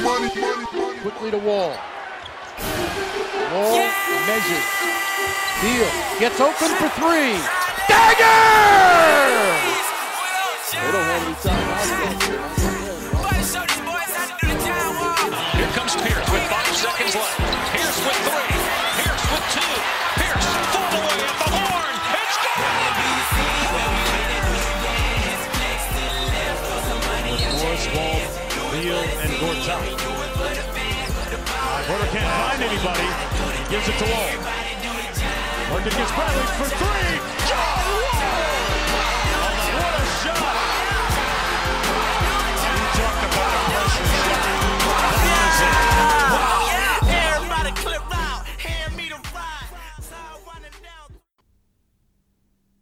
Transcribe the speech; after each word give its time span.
Money, 0.00 0.32
money, 0.40 0.66
money, 0.72 0.98
Quickly 1.00 1.30
to 1.30 1.38
Wall. 1.38 1.76
Wall 3.52 3.76
yeah! 3.76 3.92
measures. 4.26 4.64
Beal. 5.60 5.90
Gets 6.18 6.40
open 6.40 6.70
for 6.80 6.88
three. 6.96 7.36
Dagger! 7.88 8.40
They 10.72 10.90
don't 10.90 11.04
have 11.04 11.22
any 11.22 11.34
Here 15.58 15.70
comes 15.76 15.94
Pierce 15.96 16.30
with 16.30 16.44
five 16.48 16.74
seconds 16.74 17.14
left. 17.14 17.41
And 29.68 29.96
Gortat. 29.96 30.66
Porter 31.86 32.06
can't 32.10 32.32
find 32.40 32.62
anybody. 32.62 33.06
He 33.58 33.70
gives 33.70 33.88
it 33.88 33.98
to 33.98 34.04
Wall. 34.10 34.30
Morgan 35.70 35.92
gets 35.96 36.12
Bradley 36.12 36.42
for 36.58 36.68
three. 36.76 37.31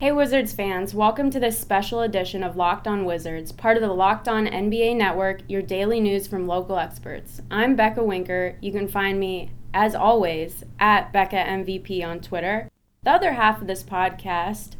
Hey 0.00 0.12
Wizards 0.12 0.54
fans, 0.54 0.94
welcome 0.94 1.28
to 1.30 1.38
this 1.38 1.60
special 1.60 2.00
edition 2.00 2.42
of 2.42 2.56
Locked 2.56 2.88
On 2.88 3.04
Wizards, 3.04 3.52
part 3.52 3.76
of 3.76 3.82
the 3.82 3.92
Locked 3.92 4.28
On 4.28 4.46
NBA 4.46 4.96
Network, 4.96 5.42
your 5.46 5.60
daily 5.60 6.00
news 6.00 6.26
from 6.26 6.46
local 6.46 6.78
experts. 6.78 7.42
I'm 7.50 7.76
Becca 7.76 8.02
Winkert. 8.02 8.56
You 8.62 8.72
can 8.72 8.88
find 8.88 9.20
me, 9.20 9.50
as 9.74 9.94
always, 9.94 10.64
at 10.78 11.12
Becca 11.12 11.36
MVP 11.36 12.02
on 12.02 12.20
Twitter. 12.20 12.70
The 13.02 13.10
other 13.10 13.34
half 13.34 13.60
of 13.60 13.66
this 13.66 13.82
podcast 13.82 14.76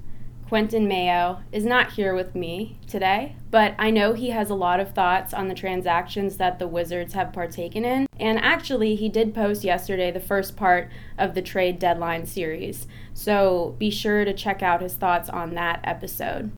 Quentin 0.50 0.88
Mayo 0.88 1.44
is 1.52 1.64
not 1.64 1.92
here 1.92 2.12
with 2.12 2.34
me 2.34 2.76
today, 2.88 3.36
but 3.52 3.72
I 3.78 3.92
know 3.92 4.14
he 4.14 4.30
has 4.30 4.50
a 4.50 4.56
lot 4.56 4.80
of 4.80 4.92
thoughts 4.92 5.32
on 5.32 5.46
the 5.46 5.54
transactions 5.54 6.38
that 6.38 6.58
the 6.58 6.66
Wizards 6.66 7.14
have 7.14 7.32
partaken 7.32 7.84
in. 7.84 8.08
And 8.18 8.36
actually, 8.36 8.96
he 8.96 9.08
did 9.08 9.32
post 9.32 9.62
yesterday 9.62 10.10
the 10.10 10.18
first 10.18 10.56
part 10.56 10.90
of 11.16 11.34
the 11.34 11.40
trade 11.40 11.78
deadline 11.78 12.26
series. 12.26 12.88
So 13.14 13.76
be 13.78 13.90
sure 13.90 14.24
to 14.24 14.34
check 14.34 14.60
out 14.60 14.82
his 14.82 14.94
thoughts 14.94 15.28
on 15.28 15.54
that 15.54 15.78
episode. 15.84 16.50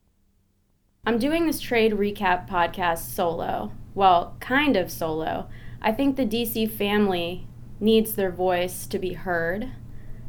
I'm 1.05 1.19
doing 1.19 1.45
this 1.45 1.61
trade 1.61 1.93
recap 1.93 2.49
podcast 2.49 3.01
solo. 3.01 3.73
Well, 3.95 4.39
kind 4.41 4.75
of 4.75 4.91
solo. 4.91 5.51
I 5.83 5.93
think 5.93 6.17
the 6.17 6.25
DC 6.25 6.71
family 6.71 7.47
needs 7.79 8.15
their 8.15 8.31
voice 8.31 8.87
to 8.87 8.99
be 8.99 9.13
heard 9.13 9.71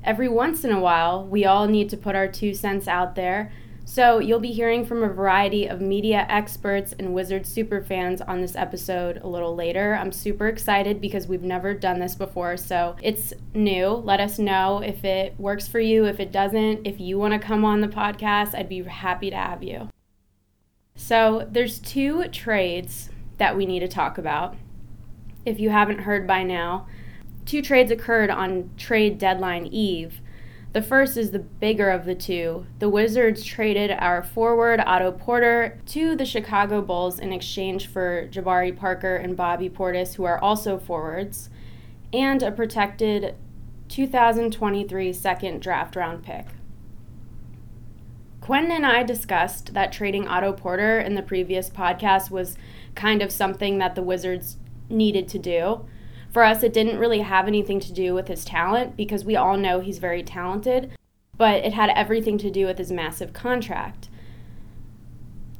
every 0.04 0.28
once 0.28 0.64
in 0.64 0.72
a 0.72 0.80
while, 0.80 1.26
we 1.26 1.46
all 1.46 1.68
need 1.68 1.90
to 1.90 1.97
put 1.97 2.16
our 2.16 2.28
two 2.28 2.53
cents 2.53 2.88
out 2.88 3.16
there. 3.16 3.52
So, 3.86 4.19
you'll 4.19 4.40
be 4.40 4.53
hearing 4.53 4.86
from 4.86 5.03
a 5.03 5.09
variety 5.09 5.68
of 5.68 5.81
media 5.81 6.25
experts 6.30 6.94
and 6.97 7.14
Wizard 7.14 7.44
superfans 7.44 8.25
on 8.25 8.40
this 8.40 8.56
episode 8.56 9.18
a 9.18 9.28
little 9.28 9.56
later. 9.56 9.96
I'm 9.96 10.13
super 10.13 10.47
excited 10.47 11.02
because 11.02 11.28
we've 11.28 11.44
never 11.44 11.74
done 11.74 12.00
this 12.00 12.16
before, 12.16 12.56
so 12.56 12.96
it's 13.02 13.34
new. 13.53 13.88
Let 13.88 14.22
us 14.22 14.40
know 14.40 14.81
if 14.81 15.03
it 15.03 15.38
works 15.38 15.68
for 15.68 15.81
you. 15.81 16.06
If 16.06 16.22
it 16.22 16.31
doesn't, 16.31 16.88
if 16.88 17.02
you 17.02 17.19
want 17.19 17.34
to 17.34 17.40
come 17.40 17.66
on 17.66 17.81
the 17.81 17.90
podcast, 17.90 18.56
I'd 18.56 18.69
be 18.69 18.84
happy 18.84 19.30
to 19.30 19.36
have 19.36 19.62
you. 19.62 19.90
So, 20.96 21.46
there's 21.52 21.80
two 21.80 22.30
trades 22.30 23.09
that 23.38 23.58
we 23.58 23.66
need 23.66 23.81
to 23.81 23.90
talk 23.90 24.18
about. 24.18 24.56
If 25.46 25.59
you 25.59 25.72
haven't 25.72 26.00
heard 26.00 26.25
by 26.25 26.44
now, 26.44 26.88
two 27.46 27.62
trades 27.62 27.92
occurred 27.92 28.30
on 28.30 28.72
trade 28.78 29.18
deadline 29.18 29.68
eve. 29.68 30.22
The 30.74 30.81
first 30.81 31.18
is 31.18 31.30
the 31.30 31.40
bigger 31.40 31.92
of 31.92 32.06
the 32.06 32.16
two. 32.16 32.66
The 32.80 32.90
Wizards 32.90 33.44
traded 33.44 33.92
our 33.92 34.24
forward 34.24 34.81
Otto 34.84 35.12
Porter 35.12 35.80
to 35.88 36.16
the 36.16 36.26
Chicago 36.26 36.81
Bulls 36.81 37.20
in 37.20 37.31
exchange 37.31 37.88
for 37.88 38.28
Jabari 38.31 38.76
Parker 38.76 39.16
and 39.16 39.38
Bobby 39.38 39.70
Portis, 39.70 40.16
who 40.16 40.24
are 40.24 40.40
also 40.40 40.80
forwards, 40.80 41.52
and 42.12 42.42
a 42.42 42.52
protected 42.52 43.36
2023 43.90 45.14
second 45.14 45.62
draft 45.62 45.96
round 45.96 46.24
pick. 46.24 46.48
Quentin 48.42 48.72
and 48.72 48.86
I 48.86 49.04
discussed 49.04 49.75
that 49.75 49.92
trading 49.92 50.28
Otto 50.28 50.54
Porter 50.54 51.00
in 51.00 51.14
the 51.14 51.22
previous 51.22 51.70
podcast 51.70 52.31
was 52.31 52.58
kind 52.96 53.22
of 53.22 53.31
something 53.31 53.78
that 53.78 53.94
the 53.94 54.02
Wizards 54.02 54.58
needed 54.90 55.28
to 55.30 55.40
do. 55.40 55.86
For 56.33 56.44
us, 56.44 56.63
it 56.63 56.73
didn't 56.73 56.97
really 56.97 57.19
have 57.19 57.47
anything 57.47 57.79
to 57.81 57.94
do 57.94 58.16
with 58.16 58.27
his 58.27 58.44
talent 58.44 58.97
because 58.97 59.23
we 59.23 59.35
all 59.35 59.55
know 59.55 59.81
he's 59.81 59.99
very 59.99 60.23
talented, 60.23 60.91
but 61.38 61.63
it 61.63 61.73
had 61.73 61.91
everything 61.91 62.39
to 62.39 62.49
do 62.49 62.66
with 62.66 62.79
his 62.79 62.91
massive 62.91 63.33
contract. 63.33 64.09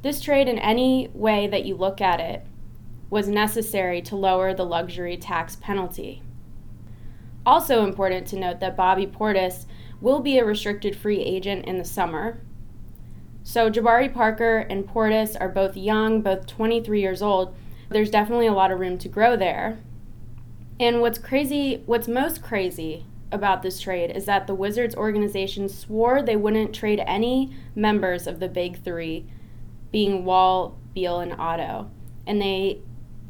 This 0.02 0.20
trade, 0.20 0.48
in 0.48 0.58
any 0.58 1.10
way 1.14 1.46
that 1.46 1.64
you 1.64 1.76
look 1.76 2.00
at 2.00 2.18
it, 2.18 2.44
was 3.08 3.28
necessary 3.28 4.02
to 4.02 4.16
lower 4.16 4.52
the 4.52 4.64
luxury 4.64 5.16
tax 5.16 5.54
penalty. 5.54 6.22
Also 7.46 7.84
important 7.84 8.26
to 8.26 8.36
note 8.36 8.58
that 8.58 8.76
Bobby 8.76 9.06
Portis 9.06 9.66
will 10.00 10.18
be 10.18 10.38
a 10.38 10.44
restricted 10.44 10.96
free 10.96 11.20
agent 11.20 11.66
in 11.66 11.78
the 11.78 11.84
summer. 11.84 12.40
So 13.44 13.70
Jabari 13.70 14.12
Parker 14.12 14.66
and 14.68 14.88
Portis 14.88 15.36
are 15.40 15.48
both 15.48 15.76
young, 15.76 16.20
both 16.20 16.48
23 16.48 17.00
years 17.00 17.22
old. 17.22 17.54
There's 17.90 18.10
definitely 18.10 18.48
a 18.48 18.52
lot 18.52 18.72
of 18.72 18.80
room 18.80 18.98
to 18.98 19.08
grow 19.08 19.36
there. 19.36 19.78
And 20.80 21.00
what's 21.00 21.18
crazy, 21.18 21.82
what's 21.86 22.08
most 22.08 22.42
crazy 22.42 23.06
about 23.30 23.62
this 23.62 23.80
trade 23.80 24.10
is 24.10 24.24
that 24.26 24.46
the 24.46 24.54
Wizards 24.54 24.94
organization 24.94 25.68
swore 25.68 26.22
they 26.22 26.36
wouldn't 26.36 26.74
trade 26.74 27.02
any 27.06 27.54
members 27.74 28.26
of 28.26 28.40
the 28.40 28.48
big 28.48 28.82
three, 28.82 29.26
being 29.92 30.24
Wall, 30.24 30.78
Beal, 30.94 31.20
and 31.20 31.32
Otto. 31.32 31.90
And 32.26 32.40
they 32.40 32.80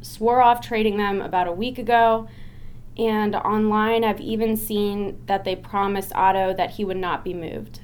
swore 0.03 0.43
off 0.43 0.61
trading 0.61 0.97
them 0.97 1.21
about 1.21 1.49
a 1.49 1.53
week 1.53 1.79
ago. 1.79 2.29
And 2.97 3.35
online, 3.35 4.05
I've 4.05 4.21
even 4.21 4.57
seen 4.57 5.21
that 5.27 5.45
they 5.45 5.57
promised 5.57 6.15
Otto 6.15 6.55
that 6.55 6.73
he 6.73 6.85
would 6.85 6.97
not 6.97 7.25
be 7.25 7.35
moved. 7.35 7.81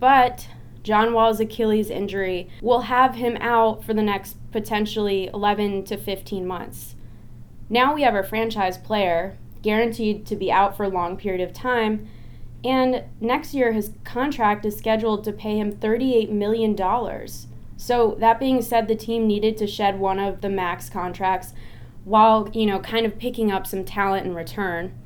But 0.00 0.48
John 0.82 1.12
Wall's 1.12 1.40
Achilles 1.40 1.90
injury 1.90 2.48
will 2.62 2.82
have 2.82 3.16
him 3.16 3.36
out 3.40 3.84
for 3.84 3.92
the 3.92 4.02
next 4.02 4.36
potentially 4.52 5.28
11 5.34 5.84
to 5.84 5.96
15 5.96 6.46
months. 6.46 6.94
Now 7.70 7.94
we 7.94 8.02
have 8.02 8.14
a 8.14 8.22
franchise 8.22 8.78
player 8.78 9.36
guaranteed 9.62 10.24
to 10.26 10.36
be 10.36 10.50
out 10.50 10.76
for 10.76 10.84
a 10.84 10.88
long 10.88 11.16
period 11.16 11.46
of 11.46 11.52
time, 11.52 12.08
and 12.64 13.04
next 13.20 13.54
year 13.54 13.72
his 13.72 13.92
contract 14.04 14.64
is 14.64 14.76
scheduled 14.76 15.24
to 15.24 15.32
pay 15.32 15.58
him 15.58 15.72
$38 15.72 16.30
million. 16.30 16.76
So, 17.76 18.16
that 18.18 18.40
being 18.40 18.62
said, 18.62 18.88
the 18.88 18.96
team 18.96 19.26
needed 19.26 19.56
to 19.58 19.66
shed 19.66 20.00
one 20.00 20.18
of 20.18 20.40
the 20.40 20.48
max 20.48 20.88
contracts 20.88 21.52
while, 22.04 22.48
you 22.52 22.66
know, 22.66 22.80
kind 22.80 23.06
of 23.06 23.18
picking 23.18 23.52
up 23.52 23.66
some 23.66 23.84
talent 23.84 24.26
in 24.26 24.34
return. 24.34 24.98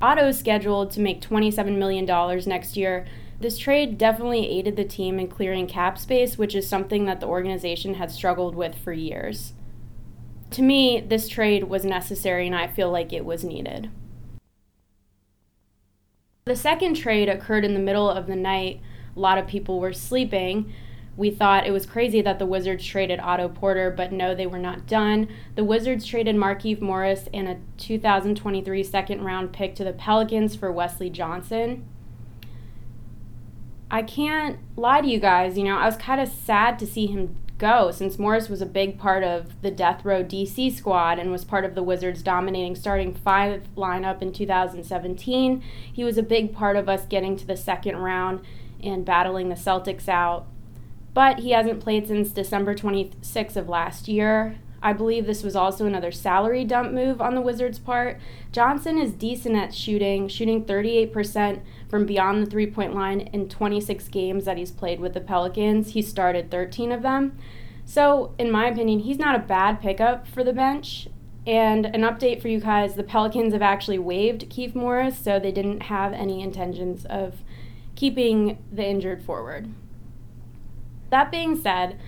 Otto 0.00 0.28
is 0.28 0.38
scheduled 0.38 0.90
to 0.92 1.00
make 1.00 1.20
$27 1.20 1.78
million 1.78 2.04
next 2.46 2.76
year. 2.76 3.06
This 3.40 3.58
trade 3.58 3.98
definitely 3.98 4.48
aided 4.48 4.76
the 4.76 4.84
team 4.84 5.18
in 5.18 5.28
clearing 5.28 5.66
cap 5.66 5.98
space, 5.98 6.38
which 6.38 6.54
is 6.54 6.68
something 6.68 7.06
that 7.06 7.20
the 7.20 7.26
organization 7.26 7.94
had 7.94 8.10
struggled 8.12 8.54
with 8.54 8.76
for 8.76 8.92
years 8.92 9.54
to 10.56 10.62
me, 10.62 11.04
this 11.06 11.28
trade 11.28 11.64
was 11.64 11.84
necessary 11.84 12.46
and 12.46 12.56
I 12.56 12.66
feel 12.66 12.90
like 12.90 13.12
it 13.12 13.26
was 13.26 13.44
needed. 13.44 13.90
The 16.46 16.56
second 16.56 16.94
trade 16.94 17.28
occurred 17.28 17.66
in 17.66 17.74
the 17.74 17.80
middle 17.80 18.08
of 18.08 18.26
the 18.26 18.36
night. 18.36 18.80
A 19.14 19.20
lot 19.20 19.36
of 19.36 19.46
people 19.46 19.80
were 19.80 19.92
sleeping. 19.92 20.72
We 21.14 21.30
thought 21.30 21.66
it 21.66 21.72
was 21.72 21.84
crazy 21.84 22.22
that 22.22 22.38
the 22.38 22.46
Wizards 22.46 22.86
traded 22.86 23.20
Otto 23.20 23.50
Porter, 23.50 23.90
but 23.90 24.12
no, 24.12 24.34
they 24.34 24.46
were 24.46 24.58
not 24.58 24.86
done. 24.86 25.28
The 25.56 25.64
Wizards 25.64 26.06
traded 26.06 26.36
Markieff 26.36 26.80
Morris 26.80 27.28
and 27.34 27.48
a 27.48 27.58
2023 27.76 28.82
second 28.82 29.24
round 29.24 29.52
pick 29.52 29.74
to 29.74 29.84
the 29.84 29.92
Pelicans 29.92 30.56
for 30.56 30.72
Wesley 30.72 31.10
Johnson. 31.10 31.86
I 33.90 34.00
can't 34.00 34.58
lie 34.74 35.02
to 35.02 35.06
you 35.06 35.20
guys, 35.20 35.58
you 35.58 35.64
know, 35.64 35.76
I 35.76 35.84
was 35.84 35.98
kind 35.98 36.18
of 36.18 36.28
sad 36.28 36.78
to 36.78 36.86
see 36.86 37.06
him 37.06 37.36
go 37.58 37.90
since 37.90 38.18
Morris 38.18 38.48
was 38.48 38.60
a 38.60 38.66
big 38.66 38.98
part 38.98 39.22
of 39.22 39.60
the 39.62 39.70
Death 39.70 40.04
Row 40.04 40.22
DC 40.22 40.74
squad 40.76 41.18
and 41.18 41.30
was 41.30 41.44
part 41.44 41.64
of 41.64 41.74
the 41.74 41.82
Wizards' 41.82 42.22
dominating 42.22 42.76
starting 42.76 43.14
five 43.14 43.68
lineup 43.76 44.20
in 44.22 44.32
2017. 44.32 45.62
He 45.92 46.04
was 46.04 46.18
a 46.18 46.22
big 46.22 46.54
part 46.54 46.76
of 46.76 46.88
us 46.88 47.06
getting 47.06 47.36
to 47.36 47.46
the 47.46 47.56
second 47.56 47.96
round 47.96 48.40
and 48.82 49.04
battling 49.04 49.48
the 49.48 49.54
Celtics 49.54 50.08
out. 50.08 50.46
But 51.14 51.40
he 51.40 51.52
hasn't 51.52 51.80
played 51.80 52.08
since 52.08 52.30
December 52.30 52.74
26th 52.74 53.56
of 53.56 53.68
last 53.68 54.06
year. 54.06 54.58
I 54.82 54.92
believe 54.92 55.26
this 55.26 55.42
was 55.42 55.56
also 55.56 55.86
another 55.86 56.12
salary 56.12 56.64
dump 56.64 56.92
move 56.92 57.20
on 57.20 57.34
the 57.34 57.40
Wizards' 57.40 57.78
part. 57.78 58.20
Johnson 58.52 58.98
is 58.98 59.12
decent 59.12 59.56
at 59.56 59.74
shooting, 59.74 60.28
shooting 60.28 60.64
38% 60.64 61.62
from 61.88 62.06
beyond 62.06 62.42
the 62.42 62.50
three 62.50 62.66
point 62.66 62.94
line 62.94 63.20
in 63.20 63.48
26 63.48 64.08
games 64.08 64.44
that 64.44 64.56
he's 64.56 64.70
played 64.70 65.00
with 65.00 65.14
the 65.14 65.20
Pelicans. 65.20 65.92
He 65.92 66.02
started 66.02 66.50
13 66.50 66.92
of 66.92 67.02
them. 67.02 67.38
So, 67.84 68.34
in 68.38 68.50
my 68.50 68.66
opinion, 68.66 69.00
he's 69.00 69.18
not 69.18 69.36
a 69.36 69.40
bad 69.40 69.80
pickup 69.80 70.26
for 70.26 70.42
the 70.42 70.52
bench. 70.52 71.08
And 71.46 71.86
an 71.86 72.00
update 72.00 72.42
for 72.42 72.48
you 72.48 72.58
guys 72.58 72.96
the 72.96 73.04
Pelicans 73.04 73.52
have 73.52 73.62
actually 73.62 74.00
waived 74.00 74.50
Keith 74.50 74.74
Morris, 74.74 75.16
so 75.16 75.38
they 75.38 75.52
didn't 75.52 75.84
have 75.84 76.12
any 76.12 76.42
intentions 76.42 77.04
of 77.06 77.44
keeping 77.94 78.58
the 78.72 78.84
injured 78.84 79.22
forward. 79.22 79.68
That 81.10 81.30
being 81.30 81.54
said, 81.54 82.00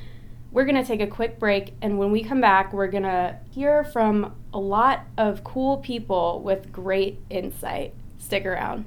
we're 0.51 0.65
going 0.65 0.83
to 0.83 0.85
take 0.85 1.01
a 1.01 1.07
quick 1.07 1.39
break, 1.39 1.75
and 1.81 1.99
when 1.99 2.11
we 2.11 2.25
come 2.25 2.41
back, 2.41 2.73
we're 2.73 2.89
going 2.89 3.05
to 3.05 3.39
hear 3.51 3.85
from 3.85 4.35
a 4.53 4.59
lot 4.59 5.07
of 5.17 5.45
cool 5.45 5.77
people 5.77 6.41
with 6.43 6.73
great 6.73 7.21
insight. 7.31 7.95
Stick 8.19 8.45
around. 8.45 8.87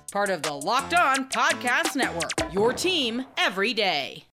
Part 0.11 0.29
of 0.29 0.41
the 0.41 0.51
Locked 0.51 0.93
On 0.93 1.29
Podcast 1.29 1.95
Network, 1.95 2.53
your 2.53 2.73
team 2.73 3.27
every 3.37 3.73
day. 3.73 4.25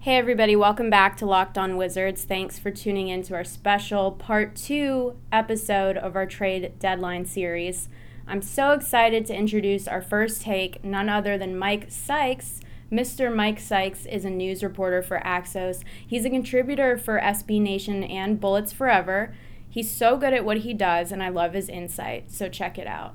Hey, 0.00 0.18
everybody, 0.18 0.54
welcome 0.56 0.90
back 0.90 1.16
to 1.16 1.26
Locked 1.26 1.56
On 1.56 1.78
Wizards. 1.78 2.24
Thanks 2.24 2.58
for 2.58 2.70
tuning 2.70 3.08
in 3.08 3.22
to 3.22 3.34
our 3.34 3.44
special 3.44 4.12
part 4.12 4.54
two 4.56 5.16
episode 5.32 5.96
of 5.96 6.14
our 6.14 6.26
trade 6.26 6.74
deadline 6.78 7.24
series. 7.24 7.88
I'm 8.26 8.42
so 8.42 8.72
excited 8.72 9.24
to 9.26 9.34
introduce 9.34 9.88
our 9.88 10.02
first 10.02 10.42
take, 10.42 10.84
none 10.84 11.08
other 11.08 11.38
than 11.38 11.56
Mike 11.56 11.86
Sykes. 11.88 12.60
Mr. 12.92 13.34
Mike 13.34 13.58
Sykes 13.58 14.04
is 14.04 14.26
a 14.26 14.30
news 14.30 14.62
reporter 14.62 15.00
for 15.00 15.18
Axios. 15.20 15.82
He's 16.06 16.26
a 16.26 16.30
contributor 16.30 16.98
for 16.98 17.18
SB 17.18 17.58
Nation 17.58 18.04
and 18.04 18.38
Bullets 18.38 18.70
Forever. 18.70 19.34
He's 19.66 19.90
so 19.90 20.18
good 20.18 20.34
at 20.34 20.44
what 20.44 20.58
he 20.58 20.74
does, 20.74 21.10
and 21.10 21.22
I 21.22 21.30
love 21.30 21.54
his 21.54 21.70
insight, 21.70 22.30
so 22.30 22.50
check 22.50 22.76
it 22.76 22.86
out. 22.86 23.14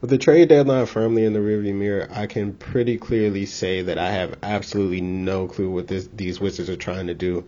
With 0.00 0.10
the 0.10 0.18
trade 0.18 0.48
deadline 0.48 0.86
firmly 0.86 1.24
in 1.24 1.32
the 1.32 1.38
rearview 1.38 1.74
mirror, 1.74 2.08
I 2.10 2.26
can 2.26 2.54
pretty 2.54 2.98
clearly 2.98 3.46
say 3.46 3.82
that 3.82 3.98
I 3.98 4.10
have 4.10 4.36
absolutely 4.42 5.00
no 5.00 5.46
clue 5.46 5.70
what 5.70 5.86
this, 5.86 6.08
these 6.12 6.40
Wizards 6.40 6.68
are 6.68 6.76
trying 6.76 7.06
to 7.06 7.14
do. 7.14 7.44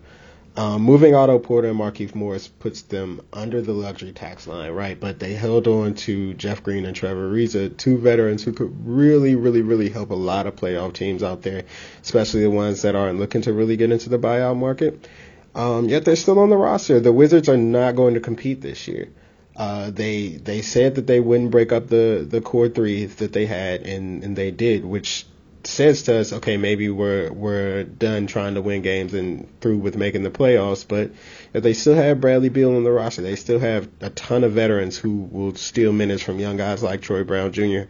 Um, 0.54 0.82
moving 0.82 1.14
Otto 1.14 1.38
Porter 1.38 1.68
and 1.68 1.78
Markieff 1.78 2.14
Morris 2.14 2.46
puts 2.46 2.82
them 2.82 3.22
under 3.32 3.62
the 3.62 3.72
luxury 3.72 4.12
tax 4.12 4.46
line, 4.46 4.72
right? 4.72 5.00
But 5.00 5.18
they 5.18 5.32
held 5.32 5.66
on 5.66 5.94
to 5.94 6.34
Jeff 6.34 6.62
Green 6.62 6.84
and 6.84 6.94
Trevor 6.94 7.30
Ariza, 7.30 7.74
two 7.74 7.96
veterans 7.96 8.44
who 8.44 8.52
could 8.52 8.86
really, 8.86 9.34
really, 9.34 9.62
really 9.62 9.88
help 9.88 10.10
a 10.10 10.14
lot 10.14 10.46
of 10.46 10.54
playoff 10.56 10.92
teams 10.92 11.22
out 11.22 11.40
there, 11.40 11.64
especially 12.02 12.42
the 12.42 12.50
ones 12.50 12.82
that 12.82 12.94
aren't 12.94 13.18
looking 13.18 13.40
to 13.42 13.52
really 13.54 13.78
get 13.78 13.90
into 13.90 14.10
the 14.10 14.18
buyout 14.18 14.58
market. 14.58 15.08
Um, 15.54 15.88
yet 15.88 16.04
they're 16.04 16.16
still 16.16 16.38
on 16.38 16.50
the 16.50 16.56
roster. 16.56 17.00
The 17.00 17.12
Wizards 17.12 17.48
are 17.48 17.56
not 17.56 17.96
going 17.96 18.14
to 18.14 18.20
compete 18.20 18.60
this 18.60 18.86
year. 18.86 19.08
Uh, 19.56 19.90
they 19.90 20.28
they 20.28 20.62
said 20.62 20.94
that 20.94 21.06
they 21.06 21.20
wouldn't 21.20 21.50
break 21.50 21.72
up 21.72 21.88
the, 21.88 22.26
the 22.28 22.40
core 22.40 22.68
three 22.68 23.04
that 23.04 23.32
they 23.32 23.46
had, 23.46 23.82
and, 23.82 24.22
and 24.24 24.36
they 24.36 24.50
did, 24.50 24.84
which 24.84 25.26
says 25.66 26.02
to 26.04 26.18
us, 26.18 26.32
okay, 26.32 26.56
maybe 26.56 26.88
we're 26.88 27.32
we're 27.32 27.84
done 27.84 28.26
trying 28.26 28.54
to 28.54 28.62
win 28.62 28.82
games 28.82 29.14
and 29.14 29.48
through 29.60 29.78
with 29.78 29.96
making 29.96 30.22
the 30.22 30.30
playoffs. 30.30 30.86
But 30.86 31.12
if 31.52 31.62
they 31.62 31.74
still 31.74 31.94
have 31.94 32.20
Bradley 32.20 32.48
Beal 32.48 32.76
on 32.76 32.84
the 32.84 32.92
roster, 32.92 33.22
they 33.22 33.36
still 33.36 33.58
have 33.58 33.88
a 34.00 34.10
ton 34.10 34.44
of 34.44 34.52
veterans 34.52 34.96
who 34.96 35.28
will 35.30 35.54
steal 35.54 35.92
minutes 35.92 36.22
from 36.22 36.38
young 36.38 36.56
guys 36.56 36.82
like 36.82 37.02
Troy 37.02 37.24
Brown 37.24 37.52
Jr. 37.52 37.82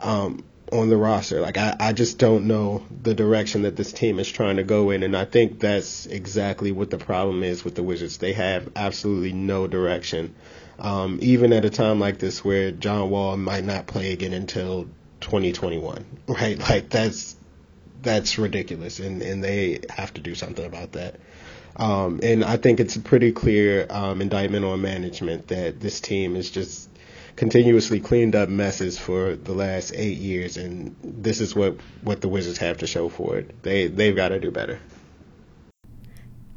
Um, 0.00 0.44
on 0.72 0.88
the 0.88 0.96
roster. 0.96 1.40
Like 1.40 1.56
I, 1.56 1.76
I 1.78 1.92
just 1.92 2.18
don't 2.18 2.46
know 2.46 2.84
the 3.02 3.14
direction 3.14 3.62
that 3.62 3.76
this 3.76 3.92
team 3.92 4.18
is 4.18 4.30
trying 4.30 4.56
to 4.56 4.64
go 4.64 4.90
in, 4.90 5.02
and 5.02 5.16
I 5.16 5.24
think 5.24 5.60
that's 5.60 6.06
exactly 6.06 6.72
what 6.72 6.90
the 6.90 6.98
problem 6.98 7.42
is 7.42 7.64
with 7.64 7.74
the 7.74 7.82
Wizards. 7.82 8.18
They 8.18 8.32
have 8.32 8.70
absolutely 8.76 9.32
no 9.32 9.66
direction. 9.66 10.34
Um, 10.78 11.18
even 11.22 11.52
at 11.52 11.64
a 11.64 11.70
time 11.70 12.00
like 12.00 12.18
this 12.18 12.44
where 12.44 12.72
John 12.72 13.08
Wall 13.10 13.36
might 13.36 13.64
not 13.64 13.86
play 13.86 14.12
again 14.12 14.32
until 14.32 14.88
2021, 15.24 16.04
right? 16.28 16.58
Like 16.58 16.90
that's 16.90 17.36
that's 18.02 18.38
ridiculous, 18.38 19.00
and 19.00 19.22
and 19.22 19.42
they 19.42 19.80
have 19.90 20.14
to 20.14 20.20
do 20.20 20.34
something 20.34 20.64
about 20.64 20.92
that. 20.92 21.16
Um, 21.76 22.20
and 22.22 22.44
I 22.44 22.56
think 22.56 22.78
it's 22.78 22.94
a 22.94 23.00
pretty 23.00 23.32
clear 23.32 23.86
um, 23.90 24.20
indictment 24.20 24.64
on 24.64 24.80
management 24.80 25.48
that 25.48 25.80
this 25.80 26.00
team 26.00 26.36
is 26.36 26.50
just 26.50 26.88
continuously 27.34 27.98
cleaned 27.98 28.36
up 28.36 28.48
messes 28.48 28.96
for 28.96 29.34
the 29.34 29.52
last 29.52 29.92
eight 29.96 30.18
years, 30.18 30.56
and 30.56 30.94
this 31.02 31.40
is 31.40 31.56
what 31.56 31.76
what 32.02 32.20
the 32.20 32.28
Wizards 32.28 32.58
have 32.58 32.78
to 32.78 32.86
show 32.86 33.08
for 33.08 33.38
it. 33.38 33.62
They 33.62 33.88
they've 33.88 34.14
got 34.14 34.28
to 34.28 34.38
do 34.38 34.50
better. 34.50 34.78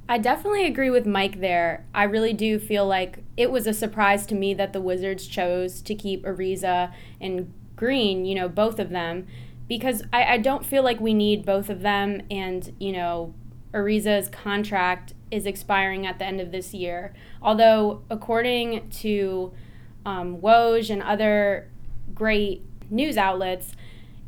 I 0.09 0.17
definitely 0.19 0.65
agree 0.65 0.89
with 0.89 1.05
Mike 1.05 1.41
there. 1.41 1.85
I 1.93 2.03
really 2.03 2.31
do 2.31 2.59
feel 2.59 2.87
like 2.87 3.19
it 3.35 3.51
was 3.51 3.67
a 3.67 3.73
surprise 3.73 4.25
to 4.27 4.35
me 4.35 4.53
that 4.53 4.71
the 4.71 4.79
Wizards 4.79 5.27
chose 5.27 5.81
to 5.81 5.95
keep 5.95 6.23
Ariza 6.23 6.93
and 7.19 7.53
Green, 7.77 8.25
you 8.25 8.35
know, 8.35 8.49
both 8.49 8.79
of 8.79 8.89
them, 8.89 9.25
because 9.69 10.03
I, 10.11 10.33
I 10.33 10.37
don't 10.37 10.65
feel 10.65 10.83
like 10.83 10.99
we 10.99 11.13
need 11.13 11.45
both 11.45 11.69
of 11.69 11.81
them. 11.81 12.21
And, 12.29 12.73
you 12.79 12.91
know, 12.91 13.33
Ariza's 13.73 14.27
contract 14.27 15.13
is 15.31 15.45
expiring 15.45 16.05
at 16.05 16.19
the 16.19 16.25
end 16.25 16.41
of 16.41 16.51
this 16.51 16.73
year. 16.73 17.13
Although, 17.41 18.01
according 18.09 18.89
to 18.89 19.53
um, 20.05 20.37
Woj 20.39 20.89
and 20.89 21.01
other 21.01 21.69
great 22.13 22.63
news 22.89 23.17
outlets, 23.17 23.73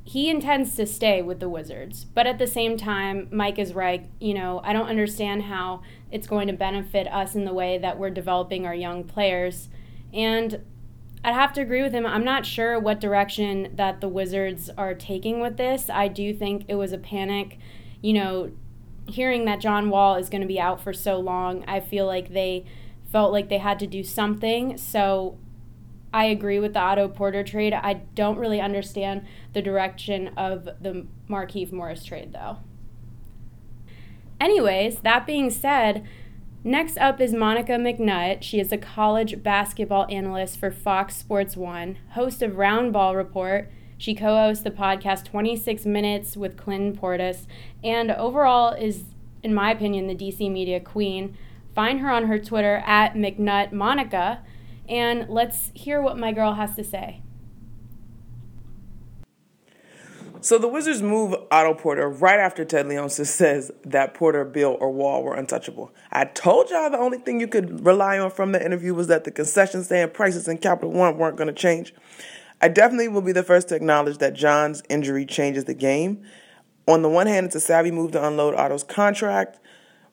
he 0.03 0.29
intends 0.29 0.75
to 0.75 0.85
stay 0.85 1.21
with 1.21 1.39
the 1.39 1.47
Wizards. 1.47 2.03
But 2.03 2.27
at 2.27 2.39
the 2.39 2.47
same 2.47 2.77
time, 2.77 3.27
Mike 3.31 3.59
is 3.59 3.73
right. 3.73 4.09
You 4.19 4.33
know, 4.33 4.59
I 4.63 4.73
don't 4.73 4.87
understand 4.87 5.43
how 5.43 5.83
it's 6.11 6.27
going 6.27 6.47
to 6.47 6.53
benefit 6.53 7.07
us 7.07 7.35
in 7.35 7.45
the 7.45 7.53
way 7.53 7.77
that 7.77 7.97
we're 7.99 8.09
developing 8.09 8.65
our 8.65 8.73
young 8.75 9.03
players. 9.03 9.69
And 10.11 10.65
I'd 11.23 11.33
have 11.33 11.53
to 11.53 11.61
agree 11.61 11.81
with 11.81 11.93
him. 11.93 12.05
I'm 12.05 12.23
not 12.23 12.45
sure 12.45 12.79
what 12.79 12.99
direction 12.99 13.73
that 13.75 13.99
the 13.99 14.07
Wizards 14.07 14.69
are 14.77 14.93
taking 14.93 15.41
with 15.41 15.57
this. 15.57 15.89
I 15.89 16.07
do 16.07 16.33
think 16.33 16.65
it 16.67 16.75
was 16.75 16.93
a 16.93 16.97
panic. 16.97 17.57
You 18.01 18.13
know, 18.13 18.51
hearing 19.07 19.45
that 19.45 19.59
John 19.59 19.89
Wall 19.89 20.15
is 20.15 20.29
going 20.29 20.41
to 20.41 20.47
be 20.47 20.59
out 20.59 20.81
for 20.81 20.93
so 20.93 21.19
long, 21.19 21.65
I 21.67 21.81
feel 21.81 22.05
like 22.05 22.33
they 22.33 22.65
felt 23.11 23.33
like 23.33 23.49
they 23.49 23.57
had 23.57 23.79
to 23.79 23.87
do 23.87 24.03
something. 24.03 24.77
So 24.77 25.37
I 26.13 26.25
agree 26.25 26.59
with 26.59 26.73
the 26.73 26.79
Otto 26.79 27.07
Porter 27.09 27.43
trade. 27.43 27.73
I 27.73 27.95
don't 28.15 28.37
really 28.37 28.61
understand 28.61 29.25
the 29.53 29.61
direction 29.61 30.29
of 30.29 30.65
the 30.81 31.05
Markieff 31.29 31.71
Morris 31.71 32.05
trade, 32.05 32.33
though. 32.33 32.57
Anyways, 34.39 34.99
that 34.99 35.27
being 35.27 35.49
said, 35.49 36.07
Next 36.63 36.97
up 36.97 37.21
is 37.21 37.33
Monica 37.33 37.73
McNutt. 37.73 38.43
She 38.43 38.59
is 38.59 38.73
a 38.73 38.77
college 38.77 39.41
basketball 39.41 40.05
analyst 40.09 40.59
for 40.59 40.71
Fox 40.71 41.15
Sports 41.15 41.55
One, 41.55 41.97
host 42.09 42.41
of 42.41 42.53
Roundball 42.53 43.15
Report. 43.15 43.71
She 43.97 44.13
co 44.13 44.35
hosts 44.35 44.65
the 44.65 44.69
podcast 44.69 45.23
26 45.23 45.85
Minutes 45.85 46.35
with 46.35 46.57
Clinton 46.57 46.97
Portis, 46.97 47.47
and 47.81 48.11
overall 48.11 48.73
is, 48.73 49.05
in 49.41 49.53
my 49.53 49.71
opinion, 49.71 50.07
the 50.07 50.15
DC 50.15 50.51
media 50.51 50.81
queen. 50.81 51.37
Find 51.73 52.01
her 52.01 52.09
on 52.09 52.27
her 52.27 52.37
Twitter 52.37 52.83
at 52.85 53.13
McNutt 53.13 53.71
Monica, 53.71 54.41
and 54.89 55.29
let's 55.29 55.71
hear 55.73 56.01
what 56.01 56.17
my 56.17 56.33
girl 56.33 56.55
has 56.55 56.75
to 56.75 56.83
say. 56.83 57.21
So 60.41 60.57
the 60.57 60.69
Wizards 60.69 61.01
move 61.01 61.35
Otto 61.51 61.73
Porter 61.73 62.07
right 62.07 62.39
after 62.39 62.63
Ted 62.63 62.85
Leonsis 62.85 63.25
says 63.25 63.71
that 63.83 64.13
Porter, 64.13 64.45
Beal, 64.45 64.77
or 64.79 64.89
Wall 64.89 65.21
were 65.21 65.35
untouchable. 65.35 65.91
I 66.13 66.23
told 66.23 66.69
y'all 66.69 66.89
the 66.89 66.97
only 66.97 67.17
thing 67.17 67.41
you 67.41 67.47
could 67.47 67.85
rely 67.85 68.17
on 68.17 68.31
from 68.31 68.53
the 68.53 68.65
interview 68.65 68.93
was 68.93 69.07
that 69.07 69.25
the 69.25 69.31
concession 69.31 69.83
stand 69.83 70.13
prices 70.13 70.47
in 70.47 70.59
Capital 70.59 70.91
One 70.91 71.17
weren't 71.17 71.35
going 71.35 71.47
to 71.47 71.53
change. 71.53 71.93
I 72.61 72.69
definitely 72.69 73.09
will 73.09 73.21
be 73.21 73.33
the 73.33 73.43
first 73.43 73.67
to 73.69 73.75
acknowledge 73.75 74.19
that 74.19 74.33
John's 74.33 74.81
injury 74.87 75.25
changes 75.25 75.65
the 75.65 75.73
game. 75.73 76.23
on 76.87 77.01
the 77.01 77.09
one 77.09 77.27
hand, 77.27 77.47
it's 77.47 77.55
a 77.55 77.59
savvy 77.59 77.91
move 77.91 78.13
to 78.13 78.25
unload 78.25 78.55
Otto's 78.55 78.83
contract, 78.83 79.59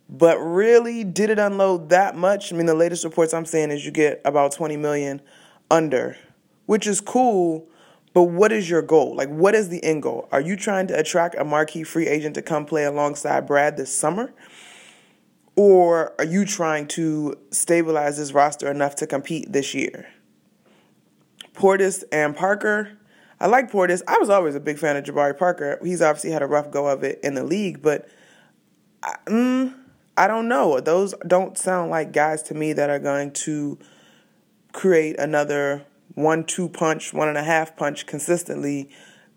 but 0.09 0.39
really, 0.39 1.05
did 1.05 1.31
it 1.31 1.39
unload 1.39 1.89
that 1.91 2.17
much? 2.17 2.53
I 2.53 2.57
mean, 2.57 2.67
the 2.67 2.75
latest 2.75 3.05
reports 3.05 3.33
I'm 3.33 3.47
seeing 3.47 3.71
is 3.71 3.85
you 3.85 3.93
get 3.93 4.23
about 4.25 4.53
20 4.53 4.77
million 4.77 5.23
under, 5.71 6.17
which 6.67 6.87
is 6.89 7.01
cool. 7.01 7.69
But 8.17 8.31
what 8.31 8.51
is 8.51 8.71
your 8.71 8.81
goal? 8.81 9.15
Like, 9.15 9.29
what 9.29 9.55
is 9.55 9.69
the 9.69 9.85
end 9.85 10.03
goal? 10.03 10.27
Are 10.33 10.41
you 10.41 10.57
trying 10.57 10.87
to 10.87 10.99
attract 10.99 11.35
a 11.35 11.45
marquee 11.45 11.83
free 11.83 12.07
agent 12.07 12.35
to 12.37 12.41
come 12.41 12.65
play 12.65 12.85
alongside 12.85 13.47
Brad 13.47 13.77
this 13.77 13.95
summer? 13.95 14.33
Or 15.55 16.15
are 16.19 16.25
you 16.25 16.47
trying 16.47 16.89
to 16.89 17.35
stabilize 17.51 18.17
this 18.17 18.33
roster 18.33 18.71
enough 18.71 18.95
to 18.97 19.07
compete 19.07 19.53
this 19.53 19.75
year? 19.75 20.09
Portis 21.53 22.05
and 22.11 22.35
Parker. 22.35 22.97
I 23.39 23.49
like 23.49 23.71
Portis. 23.71 24.01
I 24.09 24.17
was 24.17 24.31
always 24.31 24.55
a 24.55 24.61
big 24.61 24.79
fan 24.79 24.97
of 24.97 25.05
Jabari 25.05 25.37
Parker. 25.37 25.79
He's 25.85 26.01
obviously 26.01 26.31
had 26.31 26.41
a 26.41 26.47
rough 26.47 26.71
go 26.71 26.87
of 26.87 27.05
it 27.05 27.21
in 27.23 27.35
the 27.35 27.45
league, 27.45 27.83
but 27.83 28.09
I, 29.03 29.17
mm, 29.27 29.75
I 30.17 30.27
don't 30.27 30.49
know. 30.49 30.81
Those 30.81 31.15
don't 31.27 31.59
sound 31.59 31.91
like 31.91 32.13
guys 32.15 32.43
to 32.45 32.55
me 32.55 32.73
that 32.73 32.89
are 32.89 32.99
going 32.99 33.33
to 33.33 33.79
create 34.73 35.19
another 35.19 35.85
one 36.17 36.45
two 36.45 36.69
punch, 36.69 37.13
one 37.13 37.29
and 37.29 37.39
a 37.39 37.43
half 37.45 37.77
punch 37.77 38.07
consistently 38.07 38.91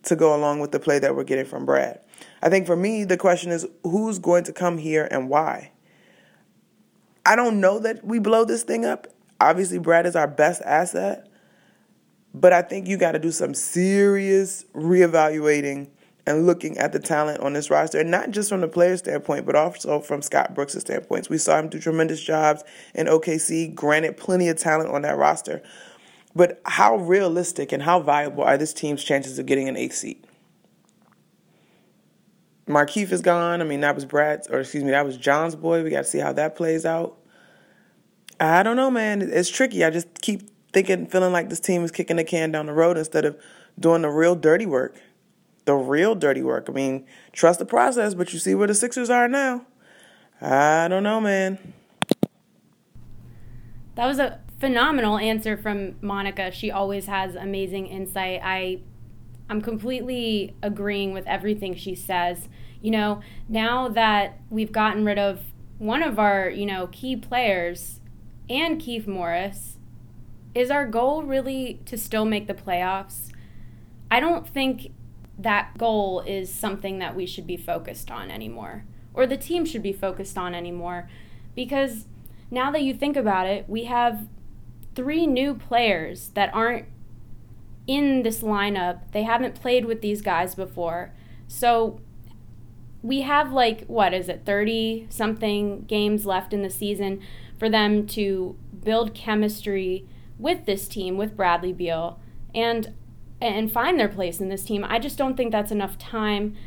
to 0.04 0.16
go 0.16 0.36
along 0.36 0.60
with 0.60 0.72
the 0.72 0.80
play 0.80 0.98
that 0.98 1.16
we're 1.16 1.26
getting 1.26 1.46
from 1.46 1.66
Brad. 1.66 2.00
I 2.42 2.50
think 2.50 2.66
for 2.66 2.76
me, 2.76 3.04
the 3.04 3.18
question 3.18 3.52
is 3.52 3.68
who's 3.84 4.18
going 4.18 4.46
to 4.46 4.54
come 4.54 4.78
here 4.78 5.08
and 5.12 5.30
why? 5.30 5.72
I 7.26 7.36
don't 7.36 7.60
know 7.60 7.80
that 7.80 8.04
we 8.04 8.18
blow 8.18 8.46
this 8.46 8.64
thing 8.64 8.86
up. 8.86 9.08
Obviously, 9.42 9.78
Brad 9.78 10.06
is 10.06 10.16
our 10.16 10.28
best 10.28 10.62
asset, 10.64 11.28
but 12.34 12.54
I 12.54 12.62
think 12.62 12.88
you 12.88 12.98
got 12.98 13.12
to 13.12 13.20
do 13.20 13.32
some 13.32 13.54
serious 13.54 14.64
reevaluating 14.74 15.90
and 16.26 16.46
looking 16.46 16.78
at 16.78 16.94
the 16.94 17.00
talent 17.00 17.42
on 17.42 17.54
this 17.54 17.70
roster, 17.70 18.00
and 18.00 18.12
not 18.12 18.32
just 18.32 18.50
from 18.50 18.62
the 18.62 18.68
player 18.68 18.96
standpoint, 18.96 19.46
but 19.46 19.56
also 19.56 20.00
from 20.00 20.22
Scott 20.22 20.54
Brooks' 20.54 20.80
standpoint. 20.80 21.30
We 21.30 21.38
saw 21.38 21.60
him 21.60 21.70
do 21.70 21.80
tremendous 21.80 22.22
jobs 22.22 22.64
in 22.94 23.08
OKC, 23.08 23.74
granted, 23.74 24.16
plenty 24.16 24.48
of 24.48 24.58
talent 24.58 24.92
on 24.92 25.02
that 25.02 25.18
roster. 25.18 25.62
But 26.36 26.62
how 26.66 26.96
realistic 26.98 27.72
and 27.72 27.84
how 27.84 28.00
viable 28.00 28.44
are 28.44 28.58
this 28.58 28.74
team's 28.74 29.04
chances 29.04 29.40
of 29.40 29.46
getting 29.46 29.68
an 29.68 29.76
eighth 29.76 29.96
seat? 29.96 30.26
Markieff 32.68 33.12
is 33.12 33.22
gone. 33.22 33.62
I 33.62 33.64
mean, 33.64 33.80
that 33.82 33.96
was 33.96 34.06
Brad's, 34.06 34.48
or 34.48 34.60
excuse 34.60 34.84
me, 34.84 34.92
that 34.92 35.06
was 35.06 35.18
John's 35.18 35.56
boy. 35.56 35.84
We 35.84 35.90
got 35.90 36.04
to 36.04 36.04
see 36.04 36.20
how 36.20 36.32
that 36.34 36.56
plays 36.56 36.86
out. 36.86 37.18
I 38.40 38.62
don't 38.62 38.76
know, 38.76 38.92
man. 38.92 39.22
It's 39.24 39.50
tricky. 39.50 39.84
I 39.84 39.90
just 39.90 40.22
keep 40.22 40.50
thinking, 40.72 41.08
feeling 41.08 41.34
like 41.34 41.50
this 41.50 41.60
team 41.60 41.84
is 41.84 41.92
kicking 41.92 42.18
the 42.18 42.24
can 42.24 42.52
down 42.52 42.68
the 42.68 42.74
road 42.74 42.98
instead 42.98 43.26
of 43.26 43.38
doing 43.80 44.04
the 44.04 44.10
real 44.10 44.36
dirty 44.36 44.68
work. 44.68 45.02
The 45.66 45.74
real 45.74 46.14
dirty 46.14 46.44
work. 46.44 46.68
I 46.70 46.72
mean, 46.72 47.06
trust 47.32 47.60
the 47.60 47.66
process, 47.66 48.14
but 48.14 48.34
you 48.34 48.40
see 48.40 48.54
where 48.54 48.68
the 48.68 48.76
Sixers 48.76 49.10
are 49.10 49.28
now. 49.28 49.66
I 50.40 50.88
don't 50.88 51.04
know, 51.04 51.20
man. 51.20 51.74
That 53.96 54.06
was 54.06 54.20
a 54.20 54.40
phenomenal 54.60 55.18
answer 55.18 55.58
from 55.58 55.96
Monica. 56.02 56.52
She 56.52 56.72
always 56.72 57.06
has 57.06 57.36
amazing 57.36 57.88
insight. 57.88 58.42
I 58.44 58.82
I'm 59.50 59.62
completely 59.62 60.56
agreeing 60.62 61.12
with 61.12 61.26
everything 61.26 61.76
she 61.76 61.96
says. 61.96 62.48
You 62.82 62.92
know, 62.92 63.22
now 63.48 63.88
that 63.90 64.40
we've 64.50 64.72
gotten 64.72 65.06
rid 65.06 65.18
of 65.18 65.42
one 65.80 66.04
of 66.04 66.20
our, 66.20 66.50
you 66.50 66.66
know, 66.66 66.88
key 66.92 67.16
players 67.16 68.00
and 68.50 68.80
Keith 68.80 69.08
Morris, 69.08 69.78
is 70.54 70.70
our 70.70 70.86
goal 70.86 71.24
really 71.24 71.80
to 71.86 71.98
still 71.98 72.26
make 72.26 72.48
the 72.48 72.54
playoffs? 72.54 73.32
I 74.12 74.20
don't 74.20 74.48
think 74.48 74.92
that 75.38 75.78
goal 75.78 76.22
is 76.22 76.54
something 76.54 77.00
that 77.00 77.16
we 77.16 77.26
should 77.26 77.48
be 77.48 77.58
focused 77.58 78.12
on 78.12 78.30
anymore 78.30 78.84
or 79.14 79.28
the 79.28 79.38
team 79.38 79.66
should 79.66 79.84
be 79.84 79.94
focused 79.94 80.38
on 80.38 80.56
anymore 80.56 81.10
because 81.56 82.06
now 82.52 82.72
that 82.72 82.82
you 82.82 82.94
think 82.94 83.18
about 83.18 83.48
it, 83.48 83.66
we 83.68 83.84
have 83.84 84.28
three 85.00 85.26
new 85.26 85.54
players 85.54 86.32
that 86.32 86.54
aren't 86.54 86.86
in 87.88 88.22
this 88.24 88.42
lineup. 88.42 89.00
They 89.14 89.24
haven't 89.24 89.56
played 89.56 89.86
with 89.86 90.02
these 90.02 90.22
guys 90.22 90.56
before. 90.56 91.14
So 91.48 92.02
we 93.02 93.22
have 93.22 93.54
like 93.54 93.86
what 93.86 94.14
is 94.14 94.28
it 94.28 94.42
30 94.46 95.08
something 95.10 95.84
games 95.84 96.26
left 96.26 96.52
in 96.52 96.64
the 96.64 96.70
season 96.70 97.22
for 97.58 97.70
them 97.70 98.06
to 98.08 98.58
build 98.84 99.16
chemistry 99.16 100.06
with 100.38 100.66
this 100.66 100.86
team 100.90 101.16
with 101.16 101.38
Bradley 101.38 101.72
Beal 101.72 102.20
and 102.54 102.94
and 103.40 103.72
find 103.72 103.98
their 103.98 104.10
place 104.10 104.42
in 104.42 104.50
this 104.50 104.66
team. 104.66 104.86
I 104.86 105.00
just 105.00 105.18
don't 105.18 105.38
think 105.38 105.54
that's 105.54 105.72
enough 105.72 105.98
time 105.98 106.58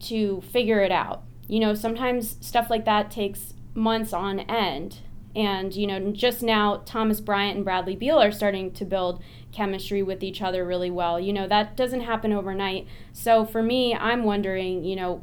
to 0.00 0.42
figure 0.42 0.82
it 0.82 0.92
out. 0.92 1.22
You 1.48 1.60
know, 1.60 1.72
sometimes 1.72 2.36
stuff 2.46 2.68
like 2.68 2.84
that 2.84 3.10
takes 3.10 3.54
months 3.72 4.12
on 4.12 4.40
end. 4.40 4.98
And, 5.36 5.76
you 5.76 5.86
know, 5.86 6.12
just 6.12 6.42
now, 6.42 6.82
Thomas 6.86 7.20
Bryant 7.20 7.56
and 7.56 7.64
Bradley 7.64 7.94
Beal 7.94 8.18
are 8.18 8.32
starting 8.32 8.72
to 8.72 8.86
build 8.86 9.22
chemistry 9.52 10.02
with 10.02 10.22
each 10.22 10.40
other 10.40 10.64
really 10.64 10.90
well. 10.90 11.20
You 11.20 11.34
know, 11.34 11.46
that 11.46 11.76
doesn't 11.76 12.00
happen 12.00 12.32
overnight. 12.32 12.86
So 13.12 13.44
for 13.44 13.62
me, 13.62 13.94
I'm 13.94 14.24
wondering, 14.24 14.82
you 14.82 14.96
know, 14.96 15.22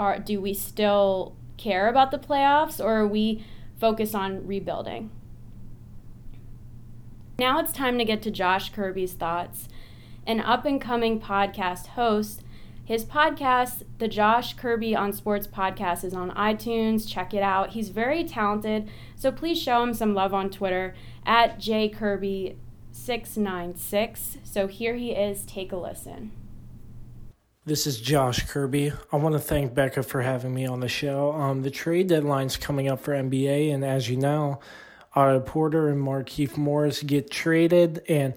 are, 0.00 0.18
do 0.18 0.40
we 0.40 0.52
still 0.52 1.36
care 1.56 1.88
about 1.88 2.10
the 2.10 2.18
playoffs 2.18 2.84
or 2.84 3.02
are 3.02 3.06
we 3.06 3.44
focused 3.78 4.16
on 4.16 4.44
rebuilding? 4.48 5.12
Now 7.38 7.60
it's 7.60 7.72
time 7.72 7.98
to 7.98 8.04
get 8.04 8.22
to 8.22 8.32
Josh 8.32 8.72
Kirby's 8.72 9.12
thoughts. 9.12 9.68
An 10.26 10.40
up 10.40 10.64
and 10.64 10.80
coming 10.80 11.20
podcast 11.20 11.88
host 11.88 12.42
his 12.90 13.04
podcast, 13.04 13.84
the 13.98 14.08
Josh 14.08 14.54
Kirby 14.54 14.96
on 14.96 15.12
Sports 15.12 15.46
podcast, 15.46 16.02
is 16.02 16.12
on 16.12 16.32
iTunes. 16.32 17.08
Check 17.08 17.32
it 17.32 17.40
out. 17.40 17.70
He's 17.70 17.90
very 17.90 18.24
talented, 18.24 18.90
so 19.14 19.30
please 19.30 19.62
show 19.62 19.84
him 19.84 19.94
some 19.94 20.12
love 20.12 20.34
on 20.34 20.50
Twitter 20.50 20.96
at 21.24 21.60
jkirby696. 21.60 24.38
So 24.42 24.66
here 24.66 24.96
he 24.96 25.12
is. 25.12 25.44
Take 25.44 25.70
a 25.70 25.76
listen. 25.76 26.32
This 27.64 27.86
is 27.86 28.00
Josh 28.00 28.44
Kirby. 28.48 28.90
I 29.12 29.16
want 29.18 29.34
to 29.34 29.38
thank 29.38 29.72
Becca 29.72 30.02
for 30.02 30.22
having 30.22 30.52
me 30.52 30.66
on 30.66 30.80
the 30.80 30.88
show. 30.88 31.30
Um, 31.30 31.62
the 31.62 31.70
trade 31.70 32.08
deadline's 32.08 32.56
coming 32.56 32.88
up 32.88 32.98
for 32.98 33.12
NBA, 33.12 33.72
and 33.72 33.84
as 33.84 34.10
you 34.10 34.16
know, 34.16 34.58
Otto 35.14 35.38
Porter 35.38 35.90
and 35.90 36.04
Markieff 36.04 36.56
Morris 36.56 37.04
get 37.04 37.30
traded, 37.30 38.02
and 38.08 38.36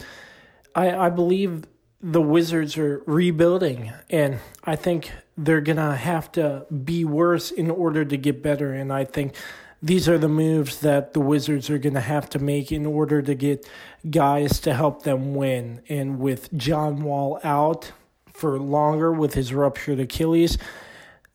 I, 0.75 0.95
I 0.95 1.10
believe 1.10 1.63
the 2.05 2.22
Wizards 2.22 2.77
are 2.77 3.01
rebuilding, 3.05 3.93
and 4.10 4.39
I 4.65 4.75
think 4.75 5.10
they're 5.38 5.62
gonna 5.62 5.95
have 5.95 6.29
to 6.33 6.65
be 6.83 7.05
worse 7.05 7.50
in 7.50 7.72
order 7.72 8.03
to 8.03 8.17
get 8.17 8.43
better. 8.43 8.74
And 8.74 8.91
I 8.91 9.05
think 9.05 9.36
these 9.81 10.10
are 10.10 10.17
the 10.17 10.27
moves 10.27 10.81
that 10.81 11.13
the 11.13 11.22
Wizards 11.22 11.69
are 11.69 11.77
gonna 11.77 12.01
have 12.01 12.29
to 12.31 12.39
make 12.39 12.74
in 12.74 12.86
order 12.86 13.22
to 13.22 13.33
get 13.33 13.65
guys 14.10 14.60
to 14.62 14.74
help 14.74 15.03
them 15.03 15.33
win. 15.33 15.81
And 15.88 16.19
with 16.19 16.53
John 16.57 17.03
Wall 17.03 17.39
out 17.41 17.93
for 18.33 18.60
longer 18.60 19.13
with 19.13 19.33
his 19.33 19.53
ruptured 19.53 20.01
Achilles, 20.01 20.57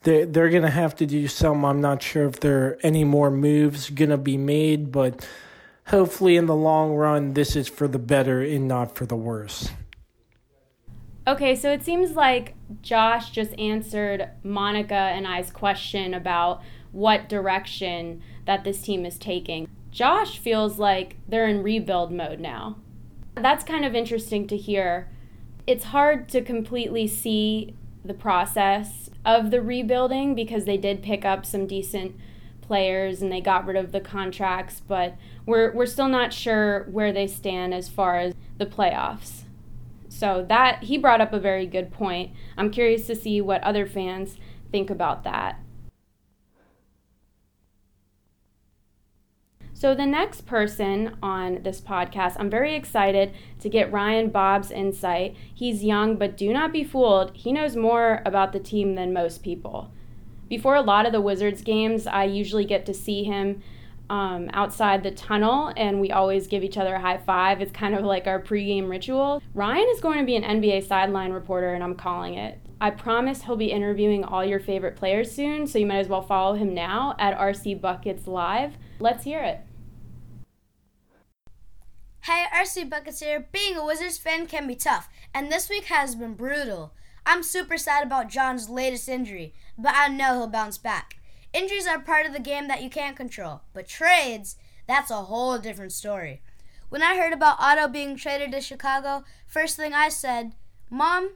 they're, 0.02 0.26
they're 0.26 0.50
gonna 0.50 0.70
have 0.70 0.94
to 0.96 1.06
do 1.06 1.28
some. 1.28 1.64
I'm 1.64 1.80
not 1.80 2.02
sure 2.02 2.26
if 2.26 2.40
there 2.40 2.66
are 2.66 2.78
any 2.82 3.04
more 3.04 3.30
moves 3.30 3.88
gonna 3.88 4.18
be 4.18 4.36
made, 4.36 4.92
but 4.92 5.26
hopefully 5.86 6.36
in 6.36 6.44
the 6.44 6.54
long 6.54 6.92
run, 6.92 7.32
this 7.32 7.56
is 7.56 7.68
for 7.68 7.88
the 7.88 7.98
better 7.98 8.42
and 8.42 8.68
not 8.68 8.94
for 8.94 9.06
the 9.06 9.16
worse. 9.16 9.70
Okay, 11.28 11.54
so 11.54 11.70
it 11.70 11.82
seems 11.82 12.12
like 12.12 12.54
Josh 12.80 13.28
just 13.28 13.52
answered 13.58 14.30
Monica 14.42 14.94
and 14.94 15.26
I's 15.26 15.50
question 15.50 16.14
about 16.14 16.62
what 16.90 17.28
direction 17.28 18.22
that 18.46 18.64
this 18.64 18.80
team 18.80 19.04
is 19.04 19.18
taking. 19.18 19.68
Josh 19.90 20.38
feels 20.38 20.78
like 20.78 21.16
they're 21.28 21.46
in 21.46 21.62
rebuild 21.62 22.10
mode 22.10 22.40
now. 22.40 22.78
That's 23.34 23.62
kind 23.62 23.84
of 23.84 23.94
interesting 23.94 24.46
to 24.46 24.56
hear. 24.56 25.10
It's 25.66 25.84
hard 25.84 26.30
to 26.30 26.40
completely 26.40 27.06
see 27.06 27.74
the 28.02 28.14
process 28.14 29.10
of 29.22 29.50
the 29.50 29.60
rebuilding 29.60 30.34
because 30.34 30.64
they 30.64 30.78
did 30.78 31.02
pick 31.02 31.26
up 31.26 31.44
some 31.44 31.66
decent 31.66 32.16
players 32.62 33.20
and 33.20 33.30
they 33.30 33.42
got 33.42 33.66
rid 33.66 33.76
of 33.76 33.92
the 33.92 34.00
contracts, 34.00 34.80
but 34.80 35.14
we're 35.44 35.74
we're 35.74 35.84
still 35.84 36.08
not 36.08 36.32
sure 36.32 36.84
where 36.90 37.12
they 37.12 37.26
stand 37.26 37.74
as 37.74 37.86
far 37.86 38.16
as 38.18 38.32
the 38.56 38.64
playoffs. 38.64 39.42
So 40.18 40.44
that 40.48 40.82
he 40.82 40.98
brought 40.98 41.20
up 41.20 41.32
a 41.32 41.38
very 41.38 41.64
good 41.64 41.92
point. 41.92 42.32
I'm 42.56 42.72
curious 42.72 43.06
to 43.06 43.14
see 43.14 43.40
what 43.40 43.62
other 43.62 43.86
fans 43.86 44.36
think 44.72 44.90
about 44.90 45.22
that. 45.22 45.60
So, 49.72 49.94
the 49.94 50.06
next 50.06 50.44
person 50.44 51.16
on 51.22 51.62
this 51.62 51.80
podcast, 51.80 52.34
I'm 52.36 52.50
very 52.50 52.74
excited 52.74 53.32
to 53.60 53.68
get 53.68 53.92
Ryan 53.92 54.30
Bobb's 54.30 54.72
insight. 54.72 55.36
He's 55.54 55.84
young, 55.84 56.16
but 56.16 56.36
do 56.36 56.52
not 56.52 56.72
be 56.72 56.82
fooled. 56.82 57.30
He 57.36 57.52
knows 57.52 57.76
more 57.76 58.20
about 58.26 58.52
the 58.52 58.58
team 58.58 58.96
than 58.96 59.12
most 59.12 59.44
people. 59.44 59.92
Before 60.48 60.74
a 60.74 60.82
lot 60.82 61.06
of 61.06 61.12
the 61.12 61.20
Wizards 61.20 61.62
games, 61.62 62.08
I 62.08 62.24
usually 62.24 62.64
get 62.64 62.86
to 62.86 62.92
see 62.92 63.22
him 63.22 63.62
um, 64.10 64.48
outside 64.52 65.02
the 65.02 65.10
tunnel 65.10 65.72
and 65.76 66.00
we 66.00 66.10
always 66.10 66.46
give 66.46 66.64
each 66.64 66.76
other 66.76 66.94
a 66.94 67.00
high 67.00 67.18
five. 67.18 67.60
It's 67.60 67.72
kind 67.72 67.94
of 67.94 68.04
like 68.04 68.26
our 68.26 68.40
pregame 68.40 68.88
ritual. 68.88 69.42
Ryan 69.54 69.88
is 69.90 70.00
going 70.00 70.18
to 70.18 70.24
be 70.24 70.36
an 70.36 70.42
NBA 70.42 70.86
sideline 70.86 71.32
reporter, 71.32 71.74
and 71.74 71.82
I'm 71.82 71.94
calling 71.94 72.34
it. 72.34 72.58
I 72.80 72.90
promise 72.90 73.42
he'll 73.42 73.56
be 73.56 73.72
interviewing 73.72 74.24
all 74.24 74.44
your 74.44 74.60
favorite 74.60 74.96
players 74.96 75.32
soon, 75.32 75.66
so 75.66 75.78
you 75.78 75.86
might 75.86 75.98
as 75.98 76.08
well 76.08 76.22
follow 76.22 76.54
him 76.54 76.74
now 76.74 77.16
at 77.18 77.36
RC 77.36 77.80
Buckets 77.80 78.26
Live. 78.26 78.74
Let's 79.00 79.24
hear 79.24 79.40
it. 79.40 79.60
Hey, 82.20 82.44
RC 82.54 82.88
Buckets 82.88 83.20
here. 83.20 83.48
Being 83.52 83.76
a 83.76 83.84
Wizards 83.84 84.18
fan 84.18 84.46
can 84.46 84.66
be 84.66 84.74
tough, 84.74 85.08
and 85.34 85.50
this 85.50 85.68
week 85.68 85.86
has 85.86 86.14
been 86.14 86.34
brutal. 86.34 86.92
I'm 87.26 87.42
super 87.42 87.76
sad 87.76 88.04
about 88.04 88.30
John's 88.30 88.68
latest 88.68 89.08
injury, 89.08 89.54
but 89.76 89.94
I 89.94 90.08
know 90.08 90.34
he'll 90.34 90.46
bounce 90.46 90.78
back. 90.78 91.17
Injuries 91.52 91.86
are 91.86 91.98
part 91.98 92.26
of 92.26 92.32
the 92.32 92.40
game 92.40 92.68
that 92.68 92.82
you 92.82 92.90
can't 92.90 93.16
control, 93.16 93.62
but 93.72 93.88
trades, 93.88 94.56
that's 94.86 95.10
a 95.10 95.22
whole 95.22 95.58
different 95.58 95.92
story. 95.92 96.42
When 96.88 97.02
I 97.02 97.16
heard 97.16 97.32
about 97.32 97.58
Otto 97.58 97.88
being 97.88 98.16
traded 98.16 98.52
to 98.52 98.60
Chicago, 98.60 99.24
first 99.46 99.76
thing 99.76 99.92
I 99.92 100.08
said, 100.08 100.54
Mom, 100.90 101.32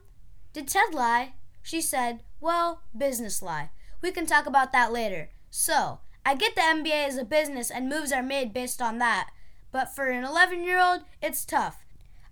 did 0.52 0.68
Ted 0.68 0.94
lie? 0.94 1.34
She 1.62 1.80
said, 1.80 2.20
Well, 2.40 2.82
business 2.96 3.42
lie. 3.42 3.70
We 4.00 4.10
can 4.10 4.26
talk 4.26 4.46
about 4.46 4.72
that 4.72 4.92
later. 4.92 5.30
So, 5.50 6.00
I 6.24 6.34
get 6.34 6.54
the 6.54 6.62
NBA 6.62 7.08
is 7.08 7.18
a 7.18 7.24
business 7.24 7.70
and 7.70 7.88
moves 7.88 8.12
are 8.12 8.22
made 8.22 8.52
based 8.52 8.80
on 8.80 8.98
that, 8.98 9.30
but 9.70 9.94
for 9.94 10.08
an 10.08 10.24
11 10.24 10.64
year 10.64 10.80
old, 10.80 11.02
it's 11.20 11.44
tough. 11.44 11.84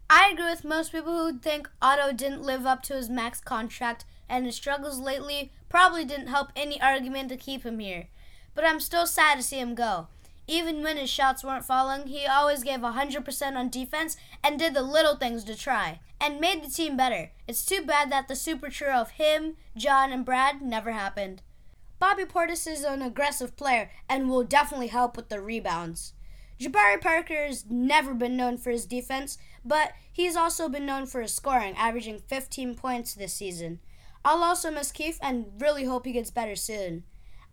I 0.09 0.31
agree 0.33 0.47
with 0.51 0.65
most 0.65 0.93
people 0.93 1.13
who 1.13 1.39
think 1.39 1.69
Otto 1.81 2.13
didn't 2.13 2.43
live 2.43 2.67
up 2.67 2.83
to 2.85 2.95
his 2.95 3.09
max 3.09 3.41
contract 3.41 4.05
and 4.31 4.47
his 4.47 4.55
struggles 4.55 4.99
lately 4.99 5.53
probably 5.69 6.05
didn't 6.05 6.29
help 6.29 6.51
any 6.57 6.81
argument 6.81 7.29
to 7.29 7.37
keep 7.37 7.65
him 7.65 7.79
here. 7.81 8.07
But 8.55 8.65
I'm 8.65 8.81
still 8.81 9.07
sad 9.07 9.37
to 9.37 9.43
see 9.43 9.59
him 9.59 9.75
go. 9.75 10.07
Even 10.47 10.83
when 10.83 10.97
his 10.97 11.11
shots 11.11 11.45
weren't 11.45 11.65
falling, 11.65 12.07
he 12.07 12.27
always 12.27 12.65
gave 12.65 12.81
100% 12.81 13.57
on 13.57 13.69
defense 13.69 14.17
and 14.43 14.59
did 14.59 14.75
the 14.75 14.83
little 14.83 15.17
things 15.17 15.45
to 15.45 15.55
try, 15.55 16.01
and 16.21 16.41
made 16.41 16.65
the 16.65 16.71
team 16.71 16.97
better. 16.97 17.31
It's 17.47 17.65
too 17.65 17.83
bad 17.83 18.11
that 18.11 18.27
the 18.27 18.35
super 18.35 18.69
trio 18.69 18.95
of 18.95 19.11
him, 19.11 19.57
John, 19.77 20.13
and 20.13 20.25
Brad 20.25 20.63
never 20.63 20.93
happened. 20.93 21.43
Bobby 22.01 22.25
Portis 22.25 22.67
is 22.67 22.83
an 22.83 23.03
aggressive 23.03 23.57
player 23.57 23.91
and 24.09 24.29
will 24.29 24.43
definitely 24.43 24.89
help 24.89 25.17
with 25.17 25.29
the 25.29 25.41
rebounds. 25.41 26.15
Jabari 26.59 27.01
Parker 27.01 27.47
has 27.47 27.65
never 27.71 28.13
been 28.13 28.37
known 28.37 28.59
for 28.59 28.71
his 28.71 28.87
defense, 28.87 29.39
but 29.65 29.93
he's 30.13 30.37
also 30.37 30.69
been 30.69 30.85
known 30.85 31.07
for 31.07 31.23
his 31.23 31.33
scoring, 31.33 31.75
averaging 31.77 32.19
15 32.19 32.75
points 32.75 33.15
this 33.15 33.33
season. 33.33 33.81
I'll 34.25 34.43
also 34.43 34.71
miss 34.71 34.93
Keith 34.93 35.19
and 35.23 35.47
really 35.59 35.85
hope 35.85 36.05
he 36.05 36.13
gets 36.13 36.31
better 36.31 36.57
soon. 36.57 37.05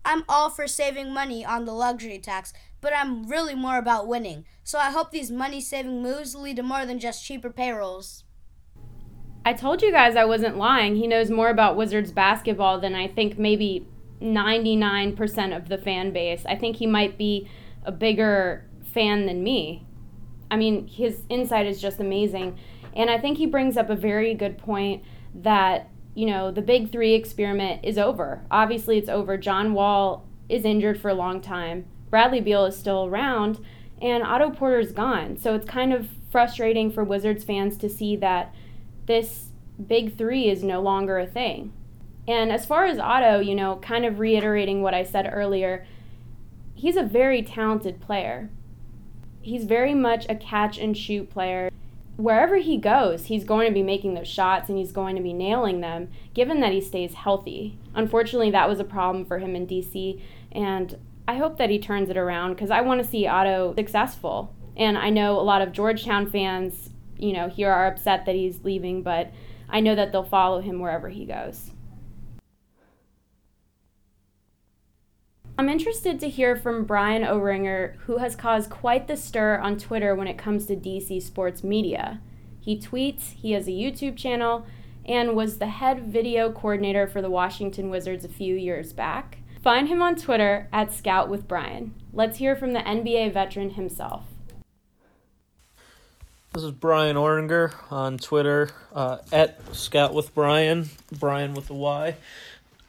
I'm 0.04 0.24
all 0.28 0.50
for 0.50 0.66
saving 0.66 1.12
money 1.12 1.44
on 1.44 1.64
the 1.64 1.72
luxury 1.72 2.18
tax, 2.18 2.52
but 2.80 2.92
I'm 2.94 3.28
really 3.28 3.54
more 3.54 3.78
about 3.78 4.06
winning. 4.06 4.44
So 4.64 4.78
I 4.78 4.90
hope 4.90 5.10
these 5.10 5.30
money 5.30 5.60
saving 5.60 6.02
moves 6.02 6.34
lead 6.34 6.56
to 6.56 6.62
more 6.62 6.86
than 6.86 6.98
just 6.98 7.24
cheaper 7.24 7.50
payrolls. 7.50 8.24
I 9.44 9.54
told 9.54 9.82
you 9.82 9.90
guys 9.90 10.14
I 10.14 10.24
wasn't 10.24 10.58
lying. 10.58 10.96
He 10.96 11.06
knows 11.06 11.30
more 11.30 11.48
about 11.48 11.76
Wizards 11.76 12.12
basketball 12.12 12.80
than 12.80 12.94
I 12.94 13.08
think 13.08 13.38
maybe 13.38 13.86
99% 14.20 15.56
of 15.56 15.68
the 15.68 15.78
fan 15.78 16.12
base. 16.12 16.44
I 16.46 16.54
think 16.54 16.76
he 16.76 16.86
might 16.86 17.16
be 17.16 17.48
a 17.84 17.92
bigger 17.92 18.68
fan 18.92 19.26
than 19.26 19.42
me. 19.42 19.86
I 20.50 20.56
mean, 20.56 20.86
his 20.86 21.22
insight 21.28 21.66
is 21.66 21.80
just 21.80 22.00
amazing. 22.00 22.58
And 22.94 23.10
I 23.10 23.18
think 23.18 23.38
he 23.38 23.46
brings 23.46 23.76
up 23.76 23.90
a 23.90 23.96
very 23.96 24.34
good 24.34 24.58
point 24.58 25.02
that 25.34 25.90
you 26.18 26.26
know, 26.26 26.50
the 26.50 26.60
big 26.60 26.90
three 26.90 27.14
experiment 27.14 27.84
is 27.84 27.96
over. 27.96 28.42
Obviously, 28.50 28.98
it's 28.98 29.08
over. 29.08 29.36
John 29.36 29.72
Wall 29.72 30.26
is 30.48 30.64
injured 30.64 31.00
for 31.00 31.10
a 31.10 31.14
long 31.14 31.40
time. 31.40 31.84
Bradley 32.10 32.40
Beal 32.40 32.64
is 32.64 32.76
still 32.76 33.06
around, 33.06 33.64
and 34.02 34.24
Otto 34.24 34.50
Porter's 34.50 34.90
gone. 34.90 35.36
So 35.36 35.54
it's 35.54 35.68
kind 35.70 35.92
of 35.92 36.08
frustrating 36.32 36.90
for 36.90 37.04
Wizards 37.04 37.44
fans 37.44 37.76
to 37.76 37.88
see 37.88 38.16
that 38.16 38.52
this 39.06 39.50
big 39.86 40.18
three 40.18 40.50
is 40.50 40.64
no 40.64 40.80
longer 40.80 41.20
a 41.20 41.26
thing. 41.26 41.72
And 42.26 42.50
as 42.50 42.66
far 42.66 42.86
as 42.86 42.98
Otto, 42.98 43.38
you 43.38 43.54
know, 43.54 43.76
kind 43.76 44.04
of 44.04 44.18
reiterating 44.18 44.82
what 44.82 44.94
I 44.94 45.04
said 45.04 45.30
earlier, 45.32 45.86
he's 46.74 46.96
a 46.96 47.04
very 47.04 47.44
talented 47.44 48.00
player. 48.00 48.50
He's 49.40 49.66
very 49.66 49.94
much 49.94 50.26
a 50.28 50.34
catch 50.34 50.78
and 50.78 50.98
shoot 50.98 51.30
player 51.30 51.70
wherever 52.18 52.56
he 52.56 52.76
goes, 52.76 53.26
he's 53.26 53.44
going 53.44 53.68
to 53.68 53.72
be 53.72 53.82
making 53.82 54.14
those 54.14 54.26
shots 54.26 54.68
and 54.68 54.76
he's 54.76 54.90
going 54.90 55.14
to 55.14 55.22
be 55.22 55.32
nailing 55.32 55.80
them, 55.80 56.10
given 56.34 56.60
that 56.60 56.72
he 56.72 56.80
stays 56.80 57.14
healthy. 57.14 57.78
Unfortunately, 57.94 58.50
that 58.50 58.68
was 58.68 58.80
a 58.80 58.84
problem 58.84 59.24
for 59.24 59.38
him 59.38 59.54
in 59.54 59.66
DC, 59.66 60.20
and 60.50 60.98
I 61.28 61.36
hope 61.36 61.58
that 61.58 61.70
he 61.70 61.78
turns 61.78 62.10
it 62.10 62.16
around 62.16 62.54
because 62.54 62.72
I 62.72 62.80
want 62.80 63.00
to 63.00 63.08
see 63.08 63.26
Otto 63.26 63.74
successful. 63.76 64.52
And 64.76 64.98
I 64.98 65.10
know 65.10 65.38
a 65.38 65.42
lot 65.42 65.62
of 65.62 65.72
Georgetown 65.72 66.28
fans, 66.28 66.90
you 67.16 67.32
know, 67.32 67.48
here 67.48 67.70
are 67.70 67.86
upset 67.86 68.26
that 68.26 68.34
he's 68.34 68.64
leaving, 68.64 69.02
but 69.02 69.32
I 69.68 69.80
know 69.80 69.94
that 69.94 70.10
they'll 70.10 70.24
follow 70.24 70.60
him 70.60 70.80
wherever 70.80 71.08
he 71.08 71.24
goes. 71.24 71.70
I'm 75.60 75.68
interested 75.68 76.20
to 76.20 76.28
hear 76.28 76.54
from 76.54 76.84
Bryan 76.84 77.24
Oringher, 77.24 77.96
who 78.02 78.18
has 78.18 78.36
caused 78.36 78.70
quite 78.70 79.08
the 79.08 79.16
stir 79.16 79.58
on 79.58 79.76
Twitter 79.76 80.14
when 80.14 80.28
it 80.28 80.38
comes 80.38 80.66
to 80.66 80.76
DC 80.76 81.20
sports 81.20 81.64
media. 81.64 82.20
He 82.60 82.78
tweets, 82.78 83.32
he 83.32 83.50
has 83.52 83.66
a 83.66 83.72
YouTube 83.72 84.16
channel, 84.16 84.66
and 85.04 85.34
was 85.34 85.58
the 85.58 85.66
head 85.66 86.04
video 86.04 86.52
coordinator 86.52 87.08
for 87.08 87.20
the 87.20 87.28
Washington 87.28 87.90
Wizards 87.90 88.24
a 88.24 88.28
few 88.28 88.54
years 88.54 88.92
back. 88.92 89.38
Find 89.60 89.88
him 89.88 90.00
on 90.00 90.14
Twitter 90.14 90.68
at 90.72 90.92
Scout 90.92 91.28
with 91.28 91.48
Brian. 91.48 91.92
Let's 92.12 92.38
hear 92.38 92.54
from 92.54 92.72
the 92.72 92.80
NBA 92.80 93.32
veteran 93.32 93.70
himself. 93.70 94.26
This 96.52 96.62
is 96.62 96.70
Bryan 96.70 97.16
Oringher 97.16 97.74
on 97.90 98.18
Twitter 98.18 98.70
uh, 98.94 99.18
at 99.32 99.74
Scout 99.74 100.14
with 100.14 100.32
Brian, 100.36 100.90
Brian 101.18 101.52
with 101.52 101.68
a 101.68 101.74
Y. 101.74 102.14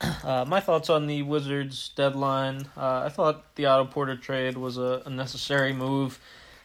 Uh, 0.02 0.46
my 0.48 0.60
thoughts 0.60 0.90
on 0.90 1.08
the 1.08 1.24
Wizards 1.24 1.90
deadline. 1.96 2.66
Uh, 2.78 3.04
I 3.06 3.10
thought 3.10 3.56
the 3.56 3.66
Otto 3.66 3.86
Porter 3.86 4.16
trade 4.16 4.58
was 4.58 4.78
a, 4.78 5.04
a 5.06 5.10
necessary 5.10 5.74
move 5.74 6.20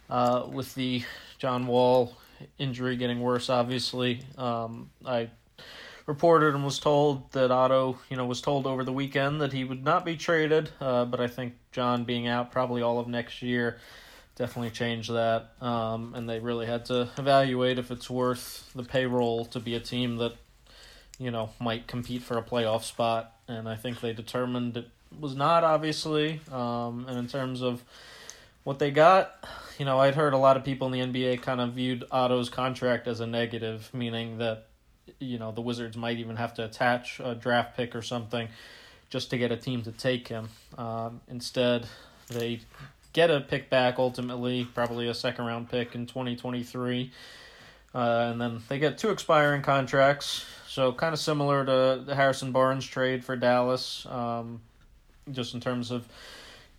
uh, 0.08 0.46
with 0.50 0.74
the 0.74 1.02
John 1.38 1.66
Wall 1.66 2.16
injury 2.58 2.96
getting 2.96 3.20
worse, 3.20 3.50
obviously. 3.50 4.20
Um, 4.38 4.90
I 5.04 5.30
reported 6.06 6.54
and 6.54 6.64
was 6.64 6.78
told 6.78 7.32
that 7.32 7.50
Otto, 7.50 7.98
you 8.08 8.16
know, 8.16 8.26
was 8.26 8.40
told 8.40 8.66
over 8.66 8.84
the 8.84 8.92
weekend 8.92 9.40
that 9.40 9.52
he 9.52 9.64
would 9.64 9.84
not 9.84 10.04
be 10.04 10.16
traded, 10.16 10.70
uh, 10.80 11.04
but 11.04 11.20
I 11.20 11.26
think 11.26 11.54
John 11.72 12.04
being 12.04 12.26
out 12.28 12.52
probably 12.52 12.82
all 12.82 12.98
of 12.98 13.08
next 13.08 13.42
year 13.42 13.78
definitely 14.36 14.70
changed 14.70 15.12
that. 15.12 15.52
Um, 15.60 16.14
and 16.14 16.28
they 16.28 16.40
really 16.40 16.66
had 16.66 16.84
to 16.86 17.08
evaluate 17.16 17.78
if 17.78 17.90
it's 17.90 18.10
worth 18.10 18.70
the 18.74 18.82
payroll 18.82 19.44
to 19.46 19.60
be 19.60 19.74
a 19.74 19.80
team 19.80 20.16
that 20.16 20.36
you 21.18 21.30
know, 21.30 21.50
might 21.60 21.86
compete 21.86 22.22
for 22.22 22.36
a 22.38 22.42
playoff 22.42 22.82
spot, 22.82 23.32
and 23.48 23.68
I 23.68 23.76
think 23.76 24.00
they 24.00 24.12
determined 24.12 24.76
it 24.76 24.88
was 25.18 25.34
not 25.34 25.64
obviously. 25.64 26.40
Um, 26.50 27.06
and 27.08 27.18
in 27.18 27.28
terms 27.28 27.62
of 27.62 27.82
what 28.64 28.78
they 28.78 28.90
got, 28.90 29.44
you 29.78 29.84
know, 29.84 29.98
I'd 29.98 30.14
heard 30.14 30.32
a 30.32 30.38
lot 30.38 30.56
of 30.56 30.64
people 30.64 30.92
in 30.92 31.12
the 31.12 31.20
NBA 31.20 31.42
kind 31.42 31.60
of 31.60 31.74
viewed 31.74 32.04
Otto's 32.10 32.48
contract 32.48 33.06
as 33.06 33.20
a 33.20 33.26
negative, 33.26 33.90
meaning 33.92 34.38
that 34.38 34.66
you 35.18 35.38
know 35.38 35.52
the 35.52 35.60
Wizards 35.60 35.96
might 35.96 36.18
even 36.18 36.36
have 36.36 36.54
to 36.54 36.64
attach 36.64 37.20
a 37.20 37.34
draft 37.34 37.76
pick 37.76 37.94
or 37.94 38.02
something 38.02 38.48
just 39.10 39.30
to 39.30 39.38
get 39.38 39.52
a 39.52 39.56
team 39.56 39.82
to 39.82 39.92
take 39.92 40.28
him. 40.28 40.48
Um, 40.76 41.20
instead, 41.28 41.86
they 42.28 42.60
get 43.12 43.30
a 43.30 43.40
pick 43.40 43.70
back 43.70 43.98
ultimately, 43.98 44.64
probably 44.64 45.08
a 45.08 45.14
second 45.14 45.44
round 45.44 45.70
pick 45.70 45.94
in 45.94 46.06
twenty 46.06 46.36
twenty 46.36 46.62
three. 46.62 47.12
Uh, 47.94 48.30
and 48.32 48.40
then 48.40 48.60
they 48.68 48.78
get 48.78 48.98
two 48.98 49.10
expiring 49.10 49.62
contracts, 49.62 50.44
so 50.66 50.90
kind 50.92 51.12
of 51.12 51.20
similar 51.20 51.64
to 51.64 52.02
the 52.04 52.14
Harrison 52.14 52.50
Barnes 52.50 52.84
trade 52.84 53.24
for 53.24 53.36
Dallas, 53.36 54.04
um, 54.06 54.60
just 55.30 55.54
in 55.54 55.60
terms 55.60 55.92
of 55.92 56.08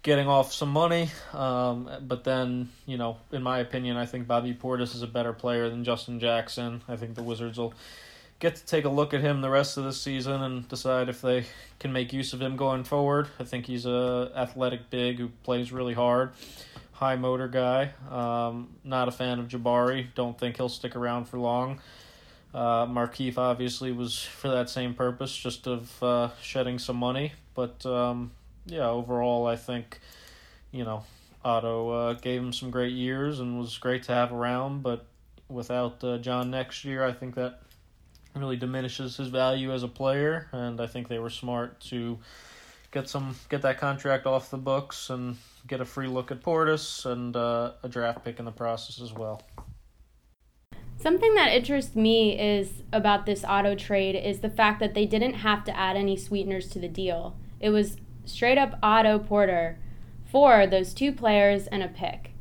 getting 0.04 0.28
off 0.28 0.52
some 0.52 0.70
money. 0.70 1.10
Um, 1.34 1.90
but 2.02 2.26
then, 2.26 2.70
you 2.86 2.98
know, 2.98 3.18
in 3.32 3.42
my 3.42 3.60
opinion, 3.60 3.96
I 3.96 4.06
think 4.06 4.28
Bobby 4.28 4.54
Portis 4.54 4.94
is 4.94 5.04
a 5.04 5.08
better 5.08 5.32
player 5.32 5.70
than 5.70 5.86
Justin 5.86 6.20
Jackson. 6.20 6.82
I 6.90 6.98
think 6.98 7.16
the 7.16 7.24
Wizards 7.24 7.58
will 7.58 7.74
get 8.40 8.58
to 8.58 8.66
take 8.66 8.84
a 8.84 8.90
look 8.90 9.14
at 9.14 9.22
him 9.22 9.40
the 9.40 9.50
rest 9.50 9.78
of 9.78 9.86
the 9.86 9.94
season 9.94 10.42
and 10.42 10.68
decide 10.68 11.08
if 11.08 11.22
they 11.22 11.46
can 11.80 11.94
make 11.94 12.12
use 12.12 12.34
of 12.34 12.42
him 12.42 12.58
going 12.58 12.84
forward. 12.84 13.30
I 13.40 13.46
think 13.46 13.66
he's 13.66 13.86
a 13.86 14.32
athletic 14.36 14.90
big 14.90 15.18
who 15.18 15.30
plays 15.44 15.72
really 15.72 15.94
hard 15.94 16.32
high 16.96 17.18
motor 17.18 17.48
guy. 17.48 17.92
Um, 18.10 18.70
not 18.84 19.08
a 19.08 19.12
fan 19.12 19.40
of 19.40 19.48
Jabari. 19.48 20.08
Don't 20.16 20.38
think 20.40 20.58
he'll 20.58 20.70
stick 20.70 20.96
around 20.96 21.26
for 21.26 21.38
long. 21.38 21.80
Uh, 22.54 22.86
Markieff 22.86 23.38
obviously 23.38 23.92
was 23.92 24.22
for 24.24 24.48
that 24.48 24.70
same 24.70 24.94
purpose, 24.94 25.36
just 25.36 25.68
of 25.68 26.02
uh, 26.02 26.30
shedding 26.42 26.80
some 26.80 26.96
money. 26.96 27.34
But 27.54 27.86
um, 27.86 28.32
yeah, 28.66 28.90
overall, 28.90 29.46
I 29.46 29.58
think 29.58 30.00
you 30.72 30.86
know 30.86 31.04
Otto 31.44 31.90
uh, 31.90 32.14
gave 32.14 32.42
him 32.42 32.54
some 32.54 32.72
great 32.72 32.94
years 32.94 33.42
and 33.42 33.60
was 33.60 33.78
great 33.78 34.04
to 34.04 34.14
have 34.14 34.32
around. 34.32 34.84
But 34.84 35.06
without 35.50 36.02
uh, 36.02 36.18
John 36.20 36.50
next 36.50 36.86
year, 36.86 37.04
I 37.04 37.12
think 37.12 37.36
that 37.36 37.60
really 38.34 38.58
diminishes 38.58 39.18
his 39.18 39.28
value 39.28 39.74
as 39.74 39.84
a 39.84 39.90
player. 39.90 40.48
And 40.54 40.80
I 40.80 40.88
think 40.88 41.10
they 41.10 41.20
were 41.20 41.30
smart 41.30 41.82
to 41.82 42.20
get 42.92 43.10
some 43.10 43.36
get 43.50 43.64
that 43.64 43.80
contract 43.80 44.26
off 44.26 44.50
the 44.50 44.58
books 44.58 45.10
and 45.10 45.36
get 45.68 45.82
a 45.82 45.86
free 45.86 46.08
look 46.08 46.32
at 46.32 46.42
Portis 46.42 47.06
and 47.06 47.36
uh, 47.36 47.74
a 47.84 47.90
draft 47.90 48.24
pick 48.24 48.40
in 48.40 48.46
the 48.46 48.52
process 48.52 49.02
as 49.02 49.14
well. 49.14 49.42
Something 50.98 51.36
that 51.36 51.52
interests 51.52 51.96
me 51.96 52.40
is 52.40 52.84
about 52.94 53.26
this 53.26 53.44
Otto 53.44 53.76
trade 53.76 54.16
is 54.16 54.40
the 54.40 54.50
fact 54.50 54.80
that 54.80 54.94
they 54.94 55.06
didn't 55.06 55.36
have 55.36 55.64
to 55.66 55.78
add 55.78 55.98
any 55.98 56.16
sweeteners 56.16 56.68
to 56.70 56.80
the 56.80 56.88
deal. 56.88 57.36
It 57.60 57.70
was 57.70 57.98
straight 58.24 58.58
up 58.58 58.80
Otto 58.82 59.20
Porter 59.20 59.78
for 60.26 60.66
those 60.66 60.94
two 60.94 61.12
players 61.12 61.68
and 61.68 61.84
a 61.84 61.88
pick. 61.88 62.32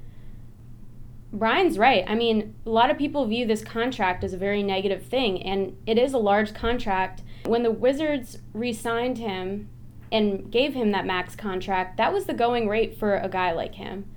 Brian's 1.33 1.79
right. 1.79 2.05
I 2.07 2.15
mean, 2.15 2.55
a 2.65 2.71
lot 2.71 2.91
of 2.91 2.97
people 2.97 3.27
view 3.27 3.45
this 3.45 3.65
contract 3.65 4.23
as 4.23 4.33
a 4.33 4.39
very 4.39 4.63
negative 4.63 5.03
thing, 5.03 5.43
and 5.43 5.77
it 5.85 5.99
is 5.99 6.13
a 6.13 6.19
large 6.19 6.55
contract. 6.55 7.23
When 7.45 7.65
the 7.65 7.73
Wizards 7.73 8.39
re 8.53 8.73
signed 8.73 9.19
him 9.19 9.69
and 10.15 10.49
gave 10.49 10.75
him 10.75 10.93
that 10.93 11.05
max 11.05 11.35
contract, 11.35 11.97
that 11.97 12.13
was 12.13 12.27
the 12.27 12.33
going 12.33 12.69
rate 12.69 12.97
for 12.97 13.17
a 13.17 13.29
guy 13.29 13.51
like 13.51 13.75
him. 13.75 14.09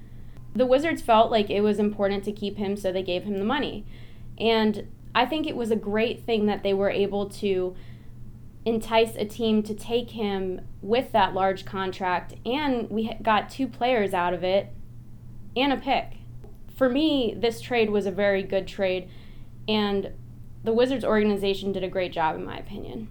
The 0.55 0.67
Wizards 0.67 1.01
felt 1.01 1.31
like 1.31 1.49
it 1.49 1.61
was 1.61 1.79
important 1.79 2.23
to 2.25 2.31
keep 2.31 2.57
him, 2.57 2.77
so 2.77 2.91
they 2.91 3.01
gave 3.01 3.23
him 3.23 3.39
the 3.39 3.43
money. 3.43 3.83
And 4.37 4.87
I 5.15 5.25
think 5.25 5.47
it 5.47 5.55
was 5.55 5.71
a 5.71 5.75
great 5.75 6.23
thing 6.23 6.45
that 6.45 6.61
they 6.61 6.71
were 6.71 6.91
able 6.91 7.27
to 7.29 7.75
entice 8.63 9.15
a 9.15 9.25
team 9.25 9.63
to 9.63 9.73
take 9.73 10.11
him 10.11 10.61
with 10.83 11.11
that 11.13 11.33
large 11.33 11.65
contract, 11.65 12.35
and 12.45 12.87
we 12.91 13.11
got 13.23 13.49
two 13.49 13.67
players 13.67 14.13
out 14.13 14.35
of 14.35 14.43
it 14.43 14.71
and 15.55 15.73
a 15.73 15.77
pick. 15.77 16.17
For 16.75 16.89
me, 16.89 17.33
this 17.35 17.59
trade 17.59 17.89
was 17.89 18.05
a 18.05 18.11
very 18.11 18.43
good 18.43 18.67
trade, 18.67 19.09
and 19.67 20.11
the 20.63 20.73
Wizards 20.73 21.03
organization 21.03 21.71
did 21.71 21.83
a 21.83 21.89
great 21.89 22.11
job, 22.11 22.35
in 22.35 22.45
my 22.45 22.57
opinion. 22.57 23.07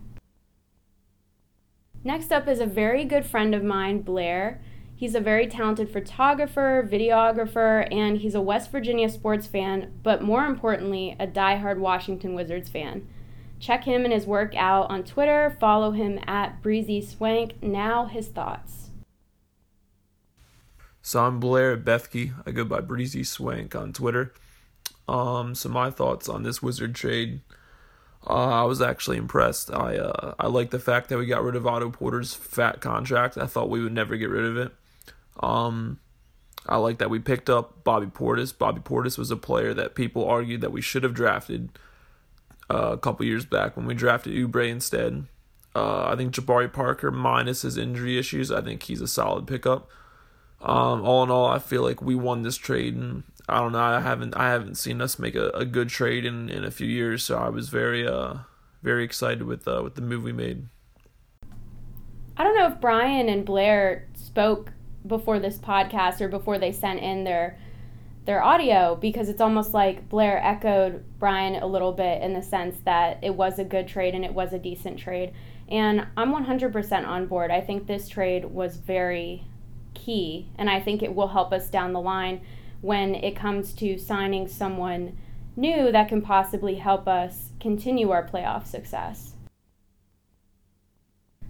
Next 2.06 2.30
up 2.30 2.46
is 2.46 2.60
a 2.60 2.66
very 2.66 3.04
good 3.04 3.26
friend 3.26 3.52
of 3.52 3.64
mine, 3.64 4.02
Blair. 4.02 4.60
He's 4.94 5.16
a 5.16 5.20
very 5.20 5.48
talented 5.48 5.90
photographer, 5.90 6.88
videographer, 6.88 7.92
and 7.92 8.18
he's 8.18 8.36
a 8.36 8.40
West 8.40 8.70
Virginia 8.70 9.08
sports 9.08 9.48
fan, 9.48 9.92
but 10.04 10.22
more 10.22 10.44
importantly, 10.44 11.16
a 11.18 11.26
die-hard 11.26 11.80
Washington 11.80 12.36
Wizards 12.36 12.68
fan. 12.68 13.08
Check 13.58 13.82
him 13.82 14.04
and 14.04 14.14
his 14.14 14.24
work 14.24 14.54
out 14.54 14.88
on 14.88 15.02
Twitter. 15.02 15.56
Follow 15.58 15.90
him 15.90 16.20
at 16.28 16.62
Breezy 16.62 17.02
Swank. 17.02 17.60
Now, 17.60 18.04
his 18.04 18.28
thoughts. 18.28 18.90
So 21.02 21.24
I'm 21.24 21.40
Blair 21.40 21.76
Bethke. 21.76 22.34
I 22.46 22.52
go 22.52 22.64
by 22.64 22.82
Breezy 22.82 23.24
Swank 23.24 23.74
on 23.74 23.92
Twitter. 23.92 24.32
Um, 25.08 25.56
so 25.56 25.68
my 25.70 25.90
thoughts 25.90 26.28
on 26.28 26.44
this 26.44 26.62
Wizard 26.62 26.94
trade. 26.94 27.40
Uh, 28.28 28.62
I 28.62 28.64
was 28.64 28.82
actually 28.82 29.18
impressed. 29.18 29.70
I 29.72 29.98
uh, 29.98 30.34
I 30.38 30.48
like 30.48 30.70
the 30.70 30.80
fact 30.80 31.08
that 31.08 31.18
we 31.18 31.26
got 31.26 31.44
rid 31.44 31.54
of 31.54 31.66
Otto 31.66 31.90
Porter's 31.90 32.34
fat 32.34 32.80
contract. 32.80 33.38
I 33.38 33.46
thought 33.46 33.70
we 33.70 33.82
would 33.82 33.92
never 33.92 34.16
get 34.16 34.30
rid 34.30 34.44
of 34.44 34.56
it. 34.56 34.72
Um, 35.40 36.00
I 36.68 36.76
like 36.76 36.98
that 36.98 37.10
we 37.10 37.20
picked 37.20 37.48
up 37.48 37.84
Bobby 37.84 38.06
Portis. 38.06 38.56
Bobby 38.56 38.80
Portis 38.80 39.16
was 39.16 39.30
a 39.30 39.36
player 39.36 39.72
that 39.74 39.94
people 39.94 40.24
argued 40.24 40.60
that 40.62 40.72
we 40.72 40.80
should 40.80 41.04
have 41.04 41.14
drafted 41.14 41.70
uh, 42.68 42.92
a 42.92 42.98
couple 42.98 43.24
years 43.26 43.44
back 43.44 43.76
when 43.76 43.86
we 43.86 43.94
drafted 43.94 44.32
Oubre 44.32 44.68
instead. 44.68 45.26
Uh, 45.74 46.06
I 46.06 46.16
think 46.16 46.32
Jabari 46.32 46.72
Parker, 46.72 47.10
minus 47.10 47.62
his 47.62 47.76
injury 47.76 48.18
issues, 48.18 48.50
I 48.50 48.62
think 48.62 48.82
he's 48.82 49.02
a 49.02 49.06
solid 49.06 49.46
pickup. 49.46 49.88
Um, 50.62 51.04
all 51.04 51.22
in 51.22 51.30
all, 51.30 51.46
I 51.46 51.58
feel 51.58 51.82
like 51.82 52.00
we 52.00 52.14
won 52.14 52.42
this 52.42 52.56
trade, 52.56 52.96
and 52.96 53.24
I 53.48 53.58
don't 53.58 53.72
know. 53.72 53.78
I 53.78 54.00
haven't 54.00 54.36
I 54.36 54.50
haven't 54.50 54.76
seen 54.76 55.00
us 55.00 55.18
make 55.18 55.34
a, 55.34 55.50
a 55.50 55.64
good 55.64 55.88
trade 55.88 56.24
in, 56.24 56.48
in 56.48 56.64
a 56.64 56.70
few 56.70 56.88
years, 56.88 57.22
so 57.22 57.38
I 57.38 57.48
was 57.48 57.68
very 57.68 58.06
uh 58.06 58.38
very 58.82 59.04
excited 59.04 59.42
with 59.42 59.66
uh, 59.68 59.80
with 59.82 59.94
the 59.94 60.02
move 60.02 60.22
we 60.22 60.32
made. 60.32 60.66
I 62.36 62.44
don't 62.44 62.56
know 62.56 62.66
if 62.66 62.80
Brian 62.80 63.28
and 63.28 63.44
Blair 63.44 64.08
spoke 64.14 64.72
before 65.06 65.38
this 65.38 65.58
podcast 65.58 66.20
or 66.20 66.28
before 66.28 66.58
they 66.58 66.72
sent 66.72 67.00
in 67.00 67.24
their 67.24 67.58
their 68.26 68.42
audio 68.42 68.96
because 68.96 69.28
it's 69.28 69.40
almost 69.40 69.72
like 69.72 70.08
Blair 70.08 70.44
echoed 70.44 71.04
Brian 71.18 71.62
a 71.62 71.66
little 71.66 71.92
bit 71.92 72.22
in 72.22 72.34
the 72.34 72.42
sense 72.42 72.76
that 72.84 73.18
it 73.22 73.34
was 73.34 73.58
a 73.58 73.64
good 73.64 73.86
trade 73.86 74.14
and 74.14 74.24
it 74.24 74.34
was 74.34 74.52
a 74.52 74.58
decent 74.58 74.98
trade. 74.98 75.32
And 75.68 76.06
I'm 76.16 76.32
100% 76.32 77.06
on 77.06 77.26
board. 77.26 77.50
I 77.50 77.60
think 77.60 77.86
this 77.86 78.08
trade 78.08 78.44
was 78.44 78.76
very 78.76 79.44
key 79.94 80.48
and 80.56 80.68
I 80.68 80.80
think 80.80 81.02
it 81.02 81.14
will 81.14 81.28
help 81.28 81.52
us 81.52 81.70
down 81.70 81.92
the 81.92 82.00
line 82.00 82.40
when 82.86 83.16
it 83.16 83.34
comes 83.34 83.72
to 83.72 83.98
signing 83.98 84.46
someone 84.46 85.18
new 85.56 85.90
that 85.90 86.08
can 86.08 86.22
possibly 86.22 86.76
help 86.76 87.08
us 87.08 87.50
continue 87.58 88.10
our 88.12 88.24
playoff 88.24 88.64
success. 88.64 89.32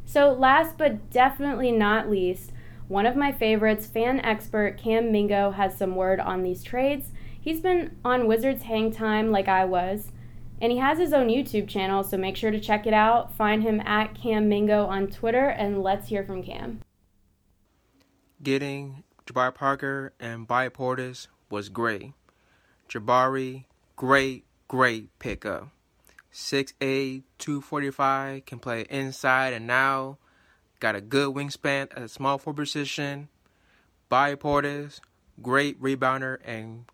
So, 0.07 0.33
last 0.33 0.79
but 0.79 1.11
definitely 1.11 1.73
not 1.73 2.09
least, 2.09 2.53
one 2.89 3.05
of 3.05 3.17
my 3.17 3.33
favorites, 3.33 3.87
fan 3.87 4.19
expert 4.21 4.79
Cam 4.79 5.13
Mingo, 5.13 5.51
has 5.51 5.77
some 5.77 5.95
word 5.95 6.21
on 6.21 6.43
these 6.43 6.63
trades. 6.63 7.11
He's 7.39 7.61
been 7.61 7.97
on 8.03 8.27
Wizards 8.27 8.63
Hang 8.63 8.91
Time 8.91 9.31
like 9.31 9.47
I 9.47 9.67
was, 9.67 10.13
and 10.63 10.73
he 10.73 10.79
has 10.79 10.99
his 10.99 11.13
own 11.13 11.29
YouTube 11.29 11.69
channel, 11.69 12.03
so 12.03 12.17
make 12.17 12.37
sure 12.37 12.51
to 12.51 12.59
check 12.59 12.87
it 12.87 12.95
out. 12.95 13.37
Find 13.37 13.63
him 13.63 13.81
at 13.81 14.15
Cam 14.15 14.49
Mingo 14.49 14.87
on 14.87 15.09
Twitter, 15.09 15.51
and 15.51 15.83
let's 15.83 16.09
hear 16.09 16.25
from 16.25 16.43
Cam. 16.43 16.81
Getting 18.43 19.03
Jabari 19.27 19.55
Parker 19.55 20.13
and 20.21 20.47
Bobby 20.47 20.71
Portis 20.71 21.27
was 21.51 21.69
great. 21.69 22.13
Jabari, 22.89 23.65
great, 23.97 24.45
great 24.69 25.19
pickup. 25.19 25.69
6'8, 26.33 27.23
245, 27.39 28.45
can 28.45 28.59
play 28.59 28.87
inside 28.89 29.53
and 29.53 29.67
now 29.67 30.19
got 30.79 30.95
a 30.95 31.01
good 31.01 31.35
wingspan 31.35 31.89
at 31.91 32.03
a 32.03 32.09
small 32.09 32.39
forward 32.39 32.63
position. 32.63 33.29
Bobby 34.09 34.37
Portis, 34.37 35.01
great 35.43 35.81
rebounder 35.83 36.39
and 36.45 36.85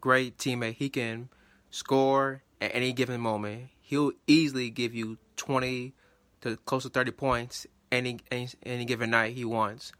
great 0.00 0.38
teammate. 0.38 0.76
He 0.76 0.88
can 0.88 1.28
score 1.70 2.42
at 2.60 2.74
any 2.74 2.92
given 2.92 3.20
moment. 3.20 3.68
He'll 3.82 4.12
easily 4.26 4.70
give 4.70 4.94
you 4.94 5.18
20 5.36 5.92
to 6.40 6.56
close 6.58 6.84
to 6.84 6.88
30 6.88 7.10
points 7.10 7.66
any 7.90 8.20
any, 8.30 8.48
any 8.64 8.84
given 8.86 9.10
night 9.10 9.34
he 9.34 9.44
wants. 9.44 9.92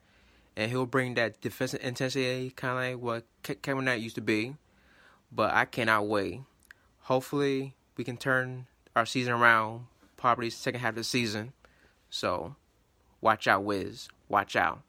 And 0.57 0.71
he'll 0.71 0.87
bring 0.87 1.15
that 1.15 1.41
defensive 1.41 1.81
intensity, 1.83 2.51
kind 2.51 2.73
of 2.73 3.01
like 3.01 3.03
what 3.03 3.63
Kevin 3.63 3.85
Knight 3.85 4.01
used 4.01 4.17
to 4.17 4.21
be. 4.21 4.55
But 5.31 5.55
I 5.55 5.65
cannot 5.65 6.07
wait. 6.07 6.43
Hopefully, 7.03 7.75
we 7.97 8.05
can 8.05 8.17
turn 8.17 8.67
our 8.95 9.07
season 9.07 9.33
around, 9.33 9.87
probably 10.17 10.51
second 10.51 10.81
half 10.81 10.91
of 10.91 10.97
the 10.97 11.05
season. 11.05 11.53
So, 12.11 12.57
watch 13.21 13.47
out, 13.47 13.65
Wiz. 13.65 14.09
Watch 14.29 14.55
out. 14.55 14.83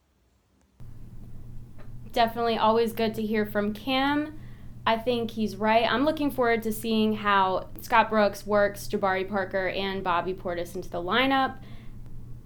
Definitely 2.11 2.57
always 2.57 2.93
good 2.93 3.15
to 3.15 3.21
hear 3.21 3.45
from 3.45 3.73
Cam. 3.73 4.39
I 4.85 4.97
think 4.97 5.31
he's 5.31 5.55
right. 5.55 5.89
I'm 5.89 6.03
looking 6.03 6.29
forward 6.29 6.61
to 6.63 6.73
seeing 6.73 7.13
how 7.13 7.69
Scott 7.79 8.09
Brooks 8.09 8.45
works 8.45 8.87
Jabari 8.87 9.27
Parker 9.27 9.69
and 9.69 10.03
Bobby 10.03 10.33
Portis 10.33 10.75
into 10.75 10.89
the 10.89 11.01
lineup. 11.01 11.55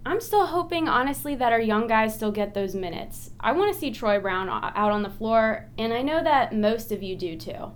I'm 0.06 0.22
still 0.22 0.46
hoping, 0.46 0.88
honestly, 0.88 1.36
that 1.36 1.52
our 1.52 1.60
young 1.60 1.88
guys 1.88 2.16
still 2.16 2.32
get 2.32 2.54
those 2.54 2.76
minutes. 2.76 3.32
I 3.40 3.52
want 3.52 3.74
to 3.74 3.80
see 3.80 3.92
Troy 3.92 4.20
Brown 4.20 4.48
out 4.50 4.92
on 4.92 5.04
the 5.04 5.10
floor, 5.10 5.70
and 5.78 5.94
I 5.94 6.02
know 6.02 6.24
that 6.24 6.56
most 6.56 6.92
of 6.92 7.04
you 7.04 7.16
do 7.16 7.36
too. 7.36 7.72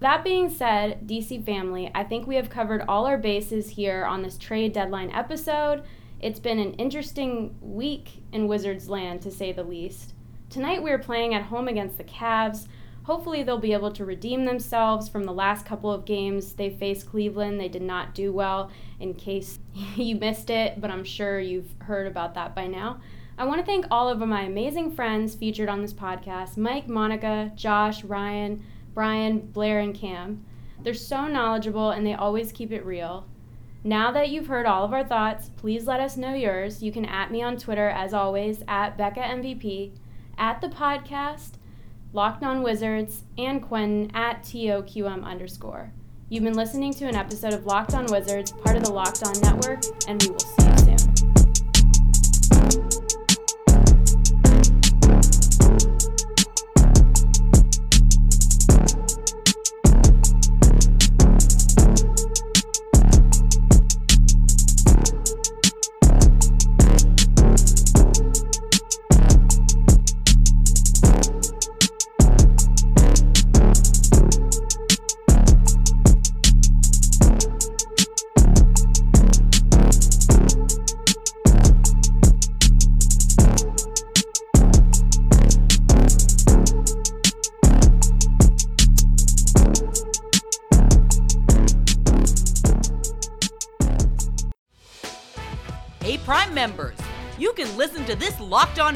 That 0.00 0.24
being 0.24 0.50
said, 0.50 1.06
DC 1.06 1.44
family, 1.44 1.92
I 1.94 2.02
think 2.02 2.26
we 2.26 2.34
have 2.34 2.50
covered 2.50 2.82
all 2.88 3.06
our 3.06 3.18
bases 3.18 3.70
here 3.70 4.04
on 4.04 4.22
this 4.22 4.36
trade 4.36 4.72
deadline 4.72 5.12
episode. 5.12 5.84
It's 6.18 6.40
been 6.40 6.58
an 6.58 6.74
interesting 6.74 7.56
week 7.60 8.24
in 8.32 8.48
Wizards 8.48 8.88
land, 8.88 9.22
to 9.22 9.30
say 9.30 9.52
the 9.52 9.62
least. 9.62 10.14
Tonight 10.50 10.82
we 10.82 10.90
are 10.90 10.98
playing 10.98 11.34
at 11.34 11.44
home 11.44 11.68
against 11.68 11.98
the 11.98 12.04
Cavs. 12.04 12.66
Hopefully, 13.04 13.42
they'll 13.42 13.58
be 13.58 13.72
able 13.72 13.90
to 13.92 14.04
redeem 14.04 14.44
themselves 14.44 15.08
from 15.08 15.24
the 15.24 15.32
last 15.32 15.66
couple 15.66 15.90
of 15.90 16.04
games 16.04 16.52
they 16.52 16.70
faced 16.70 17.08
Cleveland. 17.10 17.60
They 17.60 17.68
did 17.68 17.82
not 17.82 18.14
do 18.14 18.32
well, 18.32 18.70
in 19.00 19.14
case 19.14 19.58
you 19.96 20.16
missed 20.16 20.50
it, 20.50 20.80
but 20.80 20.90
I'm 20.90 21.04
sure 21.04 21.40
you've 21.40 21.74
heard 21.80 22.06
about 22.06 22.34
that 22.34 22.54
by 22.54 22.66
now. 22.66 23.00
I 23.38 23.44
want 23.44 23.60
to 23.60 23.66
thank 23.66 23.86
all 23.90 24.08
of 24.08 24.18
my 24.20 24.42
amazing 24.42 24.92
friends 24.92 25.34
featured 25.34 25.68
on 25.68 25.82
this 25.82 25.94
podcast 25.94 26.56
Mike, 26.56 26.86
Monica, 26.86 27.50
Josh, 27.56 28.04
Ryan, 28.04 28.62
Brian, 28.94 29.40
Blair, 29.40 29.80
and 29.80 29.94
Cam. 29.94 30.44
They're 30.82 30.94
so 30.94 31.26
knowledgeable 31.26 31.90
and 31.90 32.06
they 32.06 32.14
always 32.14 32.52
keep 32.52 32.72
it 32.72 32.84
real. 32.84 33.26
Now 33.84 34.12
that 34.12 34.28
you've 34.28 34.46
heard 34.46 34.66
all 34.66 34.84
of 34.84 34.92
our 34.92 35.02
thoughts, 35.02 35.50
please 35.56 35.86
let 35.86 35.98
us 35.98 36.16
know 36.16 36.34
yours. 36.34 36.82
You 36.82 36.92
can 36.92 37.04
at 37.04 37.32
me 37.32 37.42
on 37.42 37.56
Twitter, 37.56 37.88
as 37.88 38.14
always, 38.14 38.62
at 38.68 38.96
BeccaMVP, 38.96 39.90
at 40.38 40.60
the 40.60 40.68
podcast, 40.68 41.52
Locked 42.14 42.42
On 42.42 42.62
Wizards, 42.62 43.22
and 43.38 43.62
Quentin 43.62 44.10
at 44.14 44.42
TOQM 44.42 45.24
underscore. 45.24 45.92
You've 46.28 46.44
been 46.44 46.52
listening 46.52 46.92
to 46.94 47.06
an 47.06 47.16
episode 47.16 47.54
of 47.54 47.64
Locked 47.64 47.94
On 47.94 48.04
Wizards, 48.04 48.52
part 48.52 48.76
of 48.76 48.84
the 48.84 48.92
Locked 48.92 49.22
On 49.22 49.32
Network, 49.40 49.82
and 50.06 50.22
we 50.22 50.28
will 50.28 50.38
see 50.38 50.66
you 50.66 50.98
soon. 50.98 51.01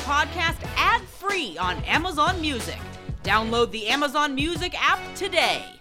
Podcast 0.07 0.63
ad 0.77 1.03
free 1.03 1.59
on 1.59 1.83
Amazon 1.85 2.41
Music. 2.41 2.79
Download 3.25 3.73
the 3.73 3.89
Amazon 3.89 4.37
Music 4.37 4.73
app 4.81 5.01
today. 5.17 5.76